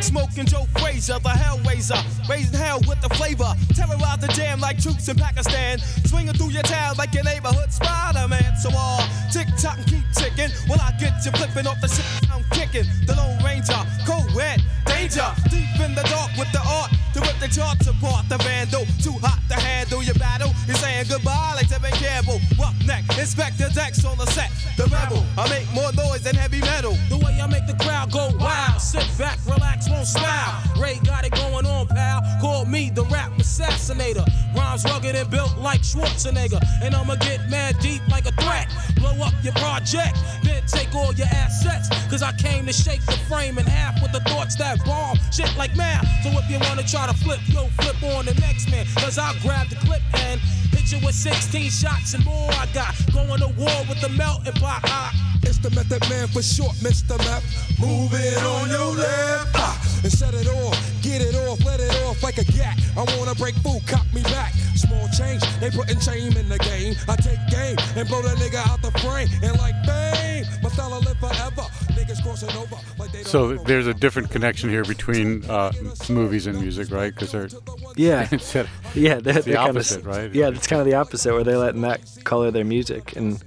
Smoking 0.01 0.45
Joe 0.45 0.65
Frazier, 0.79 1.19
the 1.19 1.29
Hellraiser. 1.29 2.01
Raising 2.27 2.57
hell 2.57 2.81
with 2.87 2.99
the 3.01 3.09
flavor. 3.15 3.53
Terrorize 3.75 4.17
the 4.17 4.27
jam 4.33 4.59
like 4.59 4.81
troops 4.81 5.07
in 5.07 5.15
Pakistan. 5.15 5.77
Swinging 6.05 6.33
through 6.33 6.49
your 6.49 6.63
town 6.63 6.95
like 6.97 7.13
your 7.13 7.23
neighborhood 7.23 7.71
Spider-Man. 7.71 8.57
So 8.57 8.71
all 8.75 8.99
tick 9.31 9.47
tock 9.61 9.77
and 9.77 9.85
keep 9.85 10.03
ticking. 10.15 10.49
When 10.67 10.79
I 10.79 10.91
get 10.99 11.13
you 11.23 11.31
flipping 11.31 11.67
off 11.67 11.79
the 11.81 11.87
shit 11.87 12.03
I'm 12.33 12.43
kicking. 12.51 12.89
The 13.05 13.13
Lone 13.15 13.40
Ranger, 13.61 13.85
co-ed, 14.07 14.63
danger. 14.87 15.31
Deep 15.49 15.79
in 15.85 15.93
the 15.93 16.01
dark 16.09 16.31
with 16.35 16.51
the 16.51 16.61
art 16.65 17.00
to 17.21 17.27
rip 17.27 17.39
the 17.39 17.47
charts 17.47 17.87
apart. 17.87 18.27
The 18.29 18.37
vandal, 18.37 18.85
too 19.01 19.13
hot 19.21 19.39
to 19.49 19.55
handle 19.55 20.03
your 20.03 20.15
battle. 20.15 20.51
You're 20.67 20.77
saying 20.77 21.05
goodbye 21.09 21.53
like 21.55 21.67
Tevin 21.67 21.93
Campbell. 21.93 22.39
Roughneck, 22.59 23.03
Inspectah 23.17 23.73
Deck's 23.73 24.03
on 24.05 24.17
the 24.17 24.25
set. 24.27 24.51
The 24.77 24.83
rebel, 24.85 25.23
I 25.37 25.49
make 25.49 25.67
more 25.73 25.91
noise 25.93 26.23
than 26.23 26.35
heavy 26.35 26.59
metal. 26.61 26.97
The 27.09 27.17
way 27.17 27.39
I 27.41 27.47
make 27.47 27.67
the 27.67 27.77
crowd 27.83 28.11
go 28.11 28.29
wild. 28.39 28.81
Sit 28.81 29.07
back, 29.17 29.37
relax, 29.45 29.89
won't 29.89 30.07
smile. 30.07 30.61
Rae 30.79 30.99
got 31.03 31.25
it 31.25 31.33
going 31.33 31.65
on, 31.65 31.87
pal. 31.87 32.21
Call 32.41 32.65
me 32.65 32.89
the 32.89 33.03
rap 33.05 33.31
assassinator. 33.37 34.25
Rhymes 34.55 34.83
rugged 34.85 35.15
and 35.15 35.29
built 35.29 35.57
like 35.57 35.81
Schwarzenegger. 35.81 36.61
And 36.81 36.95
I'ma 36.95 37.15
get 37.15 37.49
mad 37.49 37.77
deep 37.79 38.01
like 38.09 38.25
a 38.25 38.31
threat. 38.41 38.67
Blow 38.95 39.13
up 39.23 39.33
your 39.43 39.53
project, 39.53 40.17
then 40.43 40.63
take 40.67 40.93
all 40.95 41.13
your 41.13 41.27
assets. 41.27 41.89
Cause 42.09 42.21
I 42.21 42.31
came 42.33 42.65
to 42.65 42.73
shake 42.73 43.03
the 43.05 43.17
frame 43.29 43.57
in 43.57 43.65
half 43.65 44.01
with 44.01 44.11
the 44.11 44.19
thoughts 44.21 44.55
that 44.55 44.83
bomb 44.85 45.17
shit 45.31 45.55
like 45.57 45.75
math. 45.75 46.05
So 46.23 46.29
if 46.37 46.49
you 46.49 46.59
wanna 46.59 46.83
try 46.83 47.07
to 47.07 47.10
flip, 47.13 47.39
yo, 47.47 47.67
flip 47.79 48.01
on 48.15 48.25
the 48.25 48.33
next 48.35 48.69
man. 48.69 48.85
Cause 48.97 49.17
I'll 49.17 49.37
grab 49.41 49.67
the 49.69 49.75
clip 49.75 50.01
and 50.13 50.39
hit 50.71 50.91
you 50.91 50.99
with 51.05 51.15
16 51.15 51.69
shots 51.69 52.13
and 52.13 52.25
more. 52.25 52.51
I 52.51 52.67
got 52.73 52.93
going 53.13 53.39
to 53.39 53.49
war 53.59 53.79
with 53.89 54.01
the 54.01 54.09
melting 54.09 54.53
pot. 54.53 55.13
It's 55.43 55.57
the 55.57 55.71
method 55.71 56.07
man 56.09 56.27
for 56.27 56.41
short, 56.41 56.75
Mr. 56.77 57.17
Meth. 57.19 57.43
Move 57.79 58.13
it 58.13 58.37
on 58.43 58.69
your 58.69 58.95
left. 58.95 59.55
Ah, 59.55 59.75
and 60.03 60.11
set 60.11 60.33
it 60.33 60.47
off, 60.47 60.77
get 61.01 61.21
it 61.21 61.35
off, 61.47 61.63
let 61.65 61.79
it 61.79 61.91
off 62.05 62.21
like 62.21 62.37
a 62.37 62.45
gat. 62.45 62.77
I 62.95 63.03
wanna 63.17 63.35
break 63.35 63.55
food, 63.55 63.81
cop 63.87 64.05
me 64.13 64.21
back. 64.23 64.53
Small 64.75 65.07
change, 65.09 65.41
they 65.59 65.69
putting 65.69 65.99
shame 65.99 66.37
in 66.37 66.47
the 66.49 66.57
game. 66.59 66.95
I 67.07 67.15
take 67.15 67.41
game 67.49 67.77
and 67.95 68.07
blow 68.07 68.21
the 68.21 68.35
nigga 68.37 68.61
out 68.69 68.81
the 68.81 68.91
frame. 68.99 69.29
And 69.41 69.57
like 69.57 69.75
fame, 69.85 70.45
my 70.61 70.69
style 70.69 71.01
live 71.01 71.17
forever. 71.17 71.65
Niggas 71.91 72.23
crossing 72.23 72.49
over 72.57 72.75
like 72.97 73.11
they 73.11 73.19
don't 73.19 73.27
So 73.27 73.55
there's 73.57 73.87
a 73.87 73.93
different 73.93 74.31
connection 74.31 74.69
here 74.69 74.83
between 74.83 75.43
uh, 75.49 75.71
movies 76.09 76.47
and 76.47 76.59
music, 76.59 76.91
right? 76.91 77.13
Because 77.13 77.31
they're 77.31 77.49
Yeah. 77.95 78.27
Yeah, 78.93 79.19
they're, 79.19 79.41
they're 79.41 79.57
opposite, 79.57 80.03
kind 80.03 80.15
of, 80.15 80.23
right? 80.23 80.35
Yeah, 80.35 80.49
it's 80.49 80.67
kind 80.67 80.81
of 80.81 80.85
the 80.85 80.95
opposite 80.95 81.33
where 81.33 81.43
they're 81.43 81.57
letting 81.57 81.81
that 81.81 82.01
color 82.23 82.51
their 82.51 82.65
music, 82.65 83.15
and 83.15 83.41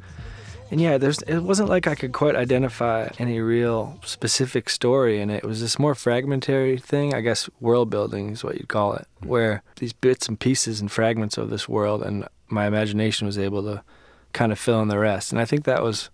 and 0.70 0.80
yeah, 0.80 0.98
there's 0.98 1.20
it 1.22 1.40
wasn't 1.40 1.68
like 1.68 1.86
I 1.86 1.94
could 1.94 2.12
quite 2.12 2.34
identify 2.34 3.08
any 3.18 3.40
real 3.40 3.98
specific 4.04 4.70
story 4.70 5.20
in 5.20 5.30
it. 5.30 5.44
It 5.44 5.46
was 5.46 5.60
this 5.60 5.78
more 5.78 5.94
fragmentary 5.94 6.78
thing, 6.78 7.14
I 7.14 7.20
guess. 7.20 7.48
World 7.60 7.90
building 7.90 8.30
is 8.30 8.42
what 8.42 8.56
you'd 8.56 8.68
call 8.68 8.94
it, 8.94 9.06
where 9.22 9.62
these 9.76 9.92
bits 9.92 10.28
and 10.28 10.40
pieces 10.40 10.80
and 10.80 10.90
fragments 10.90 11.36
of 11.36 11.50
this 11.50 11.68
world, 11.68 12.02
and 12.02 12.26
my 12.48 12.66
imagination 12.66 13.26
was 13.26 13.38
able 13.38 13.62
to 13.64 13.82
kind 14.32 14.50
of 14.50 14.58
fill 14.58 14.80
in 14.80 14.88
the 14.88 14.98
rest. 14.98 15.30
And 15.30 15.40
I 15.40 15.44
think 15.44 15.64
that 15.64 15.82
was 15.82 16.10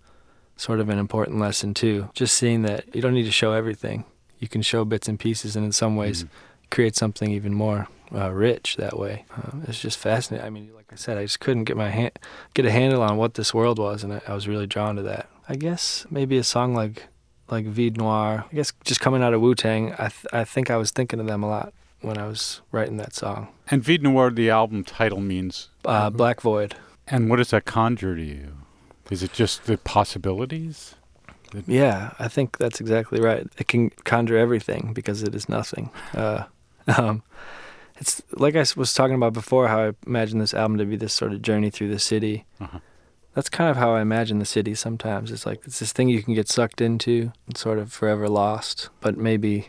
sort 0.60 0.78
of 0.78 0.88
an 0.90 0.98
important 0.98 1.38
lesson 1.38 1.72
too. 1.74 2.10
Just 2.14 2.34
seeing 2.36 2.62
that 2.62 2.84
you 2.94 3.00
don't 3.00 3.14
need 3.14 3.24
to 3.24 3.32
show 3.32 3.52
everything. 3.52 4.04
You 4.38 4.48
can 4.48 4.62
show 4.62 4.84
bits 4.84 5.08
and 5.08 5.18
pieces, 5.18 5.56
and 5.56 5.64
in 5.64 5.72
some 5.72 5.96
ways, 5.96 6.24
create 6.70 6.96
something 6.96 7.30
even 7.30 7.52
more 7.54 7.88
uh, 8.14 8.30
rich 8.30 8.76
that 8.76 8.98
way. 8.98 9.24
Uh, 9.36 9.58
it's 9.68 9.80
just 9.80 9.98
fascinating. 9.98 10.46
I 10.46 10.50
mean, 10.50 10.70
like 10.74 10.86
I 10.92 10.96
said, 10.96 11.18
I 11.18 11.22
just 11.24 11.40
couldn't 11.40 11.64
get 11.64 11.76
my 11.76 11.88
hand, 11.90 12.12
get 12.54 12.64
a 12.66 12.70
handle 12.70 13.02
on 13.02 13.16
what 13.16 13.34
this 13.34 13.52
world 13.54 13.78
was, 13.78 14.02
and 14.04 14.12
I, 14.14 14.20
I 14.28 14.34
was 14.34 14.48
really 14.48 14.66
drawn 14.66 14.96
to 14.96 15.02
that. 15.02 15.28
I 15.48 15.56
guess 15.56 16.06
maybe 16.10 16.36
a 16.38 16.44
song 16.44 16.74
like 16.74 17.06
like 17.50 17.66
Vide 17.66 17.96
Noir. 17.96 18.44
I 18.50 18.54
guess 18.54 18.72
just 18.84 19.00
coming 19.00 19.22
out 19.22 19.34
of 19.34 19.40
Wu 19.40 19.54
Tang, 19.54 19.92
I 19.94 20.08
th- 20.08 20.26
I 20.32 20.44
think 20.44 20.70
I 20.70 20.76
was 20.76 20.90
thinking 20.90 21.20
of 21.20 21.26
them 21.26 21.42
a 21.42 21.48
lot 21.48 21.72
when 22.00 22.16
I 22.16 22.26
was 22.26 22.60
writing 22.72 22.96
that 22.98 23.14
song. 23.14 23.48
and 23.70 23.82
Vide 23.82 24.02
Noir, 24.02 24.30
the 24.30 24.48
album 24.50 24.84
title 24.84 25.20
means. 25.20 25.68
Uh, 25.84 26.08
Black 26.10 26.40
Void. 26.40 26.76
And 27.06 27.28
what 27.28 27.36
does 27.36 27.50
that 27.50 27.64
conjure 27.66 28.14
to 28.16 28.22
you? 28.22 28.52
Is 29.10 29.22
it 29.22 29.32
just 29.32 29.64
the 29.64 29.76
possibilities? 29.76 30.94
Yeah, 31.66 32.12
I 32.18 32.28
think 32.28 32.58
that's 32.58 32.80
exactly 32.80 33.20
right. 33.20 33.46
It 33.58 33.68
can 33.68 33.90
conjure 34.04 34.38
everything 34.38 34.92
because 34.94 35.22
it 35.22 35.34
is 35.34 35.48
nothing. 35.48 35.90
Uh, 36.14 36.44
um, 36.96 37.22
it's 37.96 38.22
like 38.32 38.56
I 38.56 38.64
was 38.76 38.94
talking 38.94 39.14
about 39.14 39.32
before, 39.32 39.68
how 39.68 39.80
I 39.80 39.92
imagine 40.06 40.38
this 40.38 40.54
album 40.54 40.78
to 40.78 40.84
be 40.84 40.96
this 40.96 41.12
sort 41.12 41.32
of 41.32 41.42
journey 41.42 41.70
through 41.70 41.88
the 41.88 41.98
city. 41.98 42.44
Uh-huh. 42.60 42.78
That's 43.34 43.48
kind 43.48 43.70
of 43.70 43.76
how 43.76 43.94
I 43.94 44.00
imagine 44.00 44.38
the 44.38 44.44
city 44.44 44.74
sometimes. 44.74 45.30
It's 45.30 45.46
like 45.46 45.60
it's 45.64 45.80
this 45.80 45.92
thing 45.92 46.08
you 46.08 46.22
can 46.22 46.34
get 46.34 46.48
sucked 46.48 46.80
into 46.80 47.32
and 47.46 47.56
sort 47.56 47.78
of 47.78 47.92
forever 47.92 48.28
lost, 48.28 48.88
but 49.00 49.16
maybe 49.16 49.68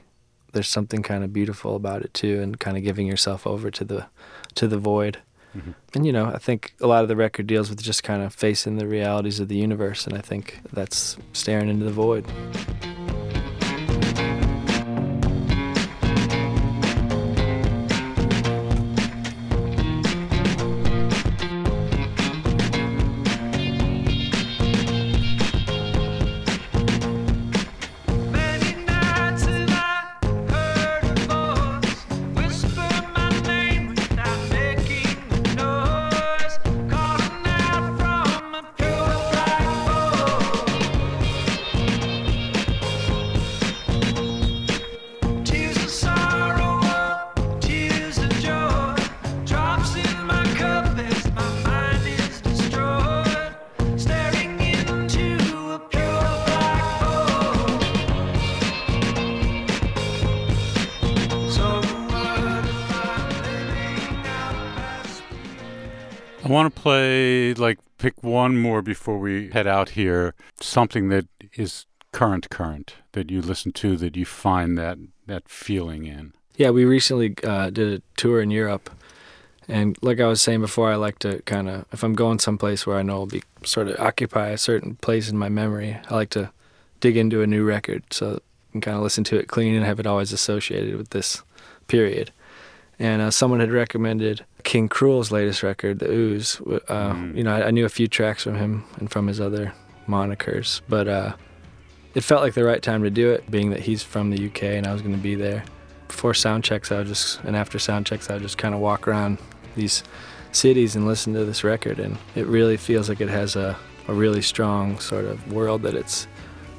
there's 0.53 0.69
something 0.69 1.03
kind 1.03 1.23
of 1.23 1.33
beautiful 1.33 1.75
about 1.75 2.01
it 2.03 2.13
too, 2.13 2.41
and 2.41 2.59
kind 2.59 2.77
of 2.77 2.83
giving 2.83 3.07
yourself 3.07 3.45
over 3.45 3.69
to 3.71 3.83
the 3.83 4.07
to 4.55 4.67
the 4.67 4.77
void. 4.77 5.19
Mm-hmm. 5.55 5.71
And 5.95 6.05
you 6.05 6.13
know, 6.13 6.27
I 6.27 6.37
think 6.37 6.73
a 6.79 6.87
lot 6.87 7.03
of 7.03 7.09
the 7.09 7.15
record 7.15 7.47
deals 7.47 7.69
with 7.69 7.81
just 7.81 8.03
kind 8.03 8.23
of 8.23 8.33
facing 8.33 8.77
the 8.77 8.87
realities 8.87 9.39
of 9.39 9.47
the 9.47 9.57
universe, 9.57 10.07
and 10.07 10.17
I 10.17 10.21
think 10.21 10.59
that's 10.71 11.17
staring 11.33 11.69
into 11.69 11.85
the 11.85 11.91
void. 11.91 12.25
Want 66.61 66.75
to 66.75 66.81
play, 66.81 67.53
like, 67.55 67.79
pick 67.97 68.23
one 68.23 68.57
more 68.57 68.81
before 68.81 69.17
we 69.17 69.49
head 69.49 69.67
out 69.67 69.89
here. 69.89 70.33
Something 70.59 71.09
that 71.09 71.25
is 71.55 71.87
current, 72.11 72.49
current, 72.49 72.95
that 73.13 73.31
you 73.31 73.41
listen 73.41 73.71
to, 73.73 73.97
that 73.97 74.15
you 74.15 74.25
find 74.25 74.77
that, 74.77 74.97
that 75.25 75.49
feeling 75.49 76.05
in. 76.05 76.33
Yeah, 76.57 76.69
we 76.69 76.85
recently 76.85 77.35
uh, 77.43 77.71
did 77.71 77.99
a 77.99 78.01
tour 78.15 78.41
in 78.41 78.51
Europe, 78.51 78.91
and 79.67 79.97
like 80.01 80.19
I 80.19 80.27
was 80.27 80.41
saying 80.41 80.61
before, 80.61 80.91
I 80.91 80.95
like 80.95 81.17
to 81.19 81.41
kind 81.43 81.67
of, 81.67 81.85
if 81.91 82.03
I'm 82.03 82.13
going 82.13 82.39
someplace 82.39 82.85
where 82.85 82.97
I 82.97 83.01
know 83.01 83.19
will 83.19 83.25
be 83.25 83.43
sort 83.63 83.87
of 83.87 83.99
occupy 83.99 84.49
a 84.49 84.57
certain 84.57 84.95
place 84.97 85.29
in 85.29 85.37
my 85.37 85.49
memory, 85.49 85.97
I 86.09 86.13
like 86.13 86.29
to 86.31 86.51
dig 86.99 87.17
into 87.17 87.41
a 87.41 87.47
new 87.47 87.63
record 87.63 88.03
so 88.11 88.35
I 88.35 88.71
can 88.73 88.81
kind 88.81 88.97
of 88.97 89.03
listen 89.03 89.23
to 89.25 89.39
it 89.39 89.47
clean 89.47 89.73
and 89.73 89.85
have 89.85 89.99
it 89.99 90.05
always 90.05 90.31
associated 90.33 90.95
with 90.95 91.09
this 91.09 91.41
period. 91.87 92.31
And 92.99 93.21
uh, 93.21 93.31
someone 93.31 93.61
had 93.61 93.71
recommended 93.71 94.45
King 94.61 94.87
Krule's 94.89 95.31
latest 95.31 95.63
record, 95.63 95.99
The 95.99 96.07
OOZ. 96.07 96.61
Uh, 96.89 97.33
You 97.35 97.43
know, 97.43 97.53
I, 97.55 97.67
I 97.67 97.71
knew 97.71 97.85
a 97.85 97.89
few 97.89 98.07
tracks 98.07 98.43
from 98.43 98.55
him 98.55 98.83
and 98.97 99.09
from 99.11 99.27
his 99.27 99.39
other 99.39 99.73
monikers, 100.07 100.81
but 100.87 101.07
uh, 101.07 101.33
it 102.13 102.21
felt 102.23 102.41
like 102.41 102.53
the 102.53 102.63
right 102.63 102.81
time 102.81 103.03
to 103.03 103.09
do 103.09 103.31
it, 103.31 103.49
being 103.49 103.69
that 103.71 103.81
he's 103.81 104.03
from 104.03 104.29
the 104.29 104.47
UK 104.47 104.63
and 104.63 104.87
I 104.87 104.93
was 104.93 105.01
going 105.01 105.15
to 105.15 105.21
be 105.21 105.35
there. 105.35 105.63
Before 106.07 106.33
sound 106.33 106.63
checks, 106.63 106.91
I 106.91 106.97
would 106.97 107.07
just, 107.07 107.39
and 107.43 107.55
after 107.55 107.79
sound 107.79 108.05
checks, 108.05 108.29
I 108.29 108.33
would 108.33 108.41
just 108.41 108.57
kind 108.57 108.75
of 108.75 108.81
walk 108.81 109.07
around 109.07 109.37
these 109.75 110.03
cities 110.51 110.95
and 110.95 111.07
listen 111.07 111.33
to 111.33 111.45
this 111.45 111.63
record, 111.63 111.99
and 111.99 112.17
it 112.35 112.45
really 112.47 112.75
feels 112.75 113.07
like 113.07 113.21
it 113.21 113.29
has 113.29 113.55
a, 113.55 113.77
a 114.09 114.13
really 114.13 114.41
strong 114.41 114.99
sort 114.99 115.23
of 115.23 115.53
world 115.53 115.83
that 115.83 115.93
it's 115.95 116.27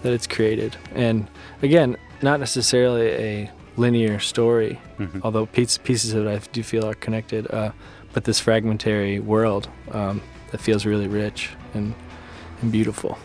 that 0.02 0.12
it's 0.12 0.26
created. 0.26 0.76
And 0.94 1.26
again, 1.62 1.96
not 2.20 2.40
necessarily 2.40 3.06
a 3.08 3.50
linear 3.76 4.18
story, 4.18 4.80
although 5.22 5.46
piece, 5.46 5.78
pieces 5.78 6.12
of 6.14 6.26
it 6.26 6.30
I 6.30 6.38
do 6.52 6.62
feel 6.62 6.86
are 6.86 6.94
connected, 6.94 7.50
uh, 7.50 7.72
but 8.12 8.24
this 8.24 8.38
fragmentary 8.40 9.18
world 9.18 9.68
um, 9.92 10.20
that 10.50 10.60
feels 10.60 10.84
really 10.84 11.08
rich 11.08 11.50
and, 11.74 11.94
and 12.60 12.70
beautiful. 12.70 13.18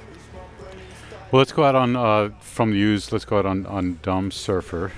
Well, 1.31 1.39
let's 1.39 1.51
go 1.51 1.63
out 1.65 1.75
on, 1.75 1.95
uh, 1.95 2.29
from 2.39 2.71
The 2.71 2.81
OOZ. 2.81 3.11
let's 3.11 3.25
go 3.25 3.39
out 3.39 3.45
on, 3.45 3.65
on 3.65 3.99
Dumb 4.01 4.31
Surfer. 4.31 4.93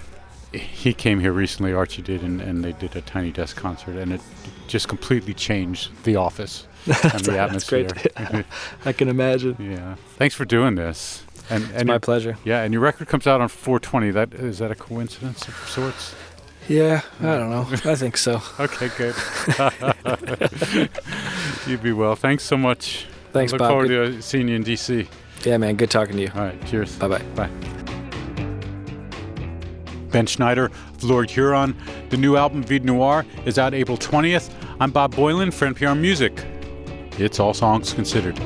He 0.52 0.94
came 0.94 1.20
here 1.20 1.32
recently, 1.32 1.74
Archy 1.74 2.02
did, 2.02 2.22
and, 2.24 2.40
and 2.42 2.64
they 2.64 2.72
did 2.74 2.96
a 2.96 3.02
Tiny 3.02 3.32
Desk 3.32 3.56
concert, 3.56 3.96
and 3.96 4.14
it 4.14 4.22
just 4.68 4.88
completely 4.88 5.34
changed 5.34 5.92
the 6.04 6.16
office 6.16 6.68
and 6.86 7.26
the 7.26 7.40
atmosphere. 7.40 7.84
That's 7.84 8.32
great. 8.32 8.46
I 8.86 8.94
can 8.94 9.10
imagine. 9.10 9.56
yeah. 9.60 9.96
Thanks 10.18 10.36
for 10.36 10.46
doing 10.46 10.76
this. 10.76 11.24
And, 11.50 11.64
It's 11.64 11.74
and 11.74 11.88
my 11.88 11.94
your- 11.94 12.00
pleasure. 12.00 12.38
Yeah, 12.44 12.62
and 12.64 12.74
your 12.74 12.82
record 12.82 13.08
comes 13.08 13.26
out 13.28 13.42
on 13.42 13.48
420. 13.48 14.12
That 14.12 14.34
is 14.34 14.60
that 14.60 14.72
a 14.72 14.76
coincidence 14.76 15.48
of 15.48 15.56
sorts? 15.68 16.16
Yeah, 16.68 17.02
I 17.20 17.24
don't 17.24 17.50
know. 17.50 17.68
I 17.92 17.96
think 17.96 18.16
so. 18.18 18.42
Okay, 18.60 18.90
good. 18.98 19.16
You'd 21.68 21.82
be 21.82 21.92
well. 21.94 22.16
Thanks 22.16 22.44
so 22.44 22.58
much. 22.58 23.08
Thanks, 23.34 23.52
Look 23.52 23.60
Bob. 23.60 23.70
forward 23.72 23.88
Good- 23.88 24.12
to 24.14 24.18
uh, 24.20 24.22
seeing 24.22 24.48
you 24.48 24.56
in 24.56 24.64
DC. 24.64 25.08
Yeah, 25.46 25.58
man. 25.58 25.76
Good 25.78 25.90
talking 25.90 26.16
to 26.18 26.22
you. 26.22 26.32
All 26.36 26.42
right, 26.42 26.66
cheers. 26.68 26.96
Bye 26.98 27.08
bye. 27.08 27.22
Bye. 27.36 27.50
Ben 30.12 30.26
Schneider 30.26 30.66
of 30.66 31.04
Lord 31.04 31.30
Huron. 31.30 31.76
The 32.10 32.18
new 32.18 32.36
album 32.36 32.64
Vide 32.64 32.84
Noir 32.84 33.26
is 33.46 33.58
out 33.60 33.74
April 33.74 33.98
20th. 33.98 34.52
I'm 34.80 34.92
Bob 34.92 35.14
Boilen 35.16 35.54
for 35.54 35.68
NPR 35.68 35.98
Music. 36.00 36.34
It's 37.18 37.40
all 37.40 37.54
songs 37.54 37.94
considered. 37.94 38.38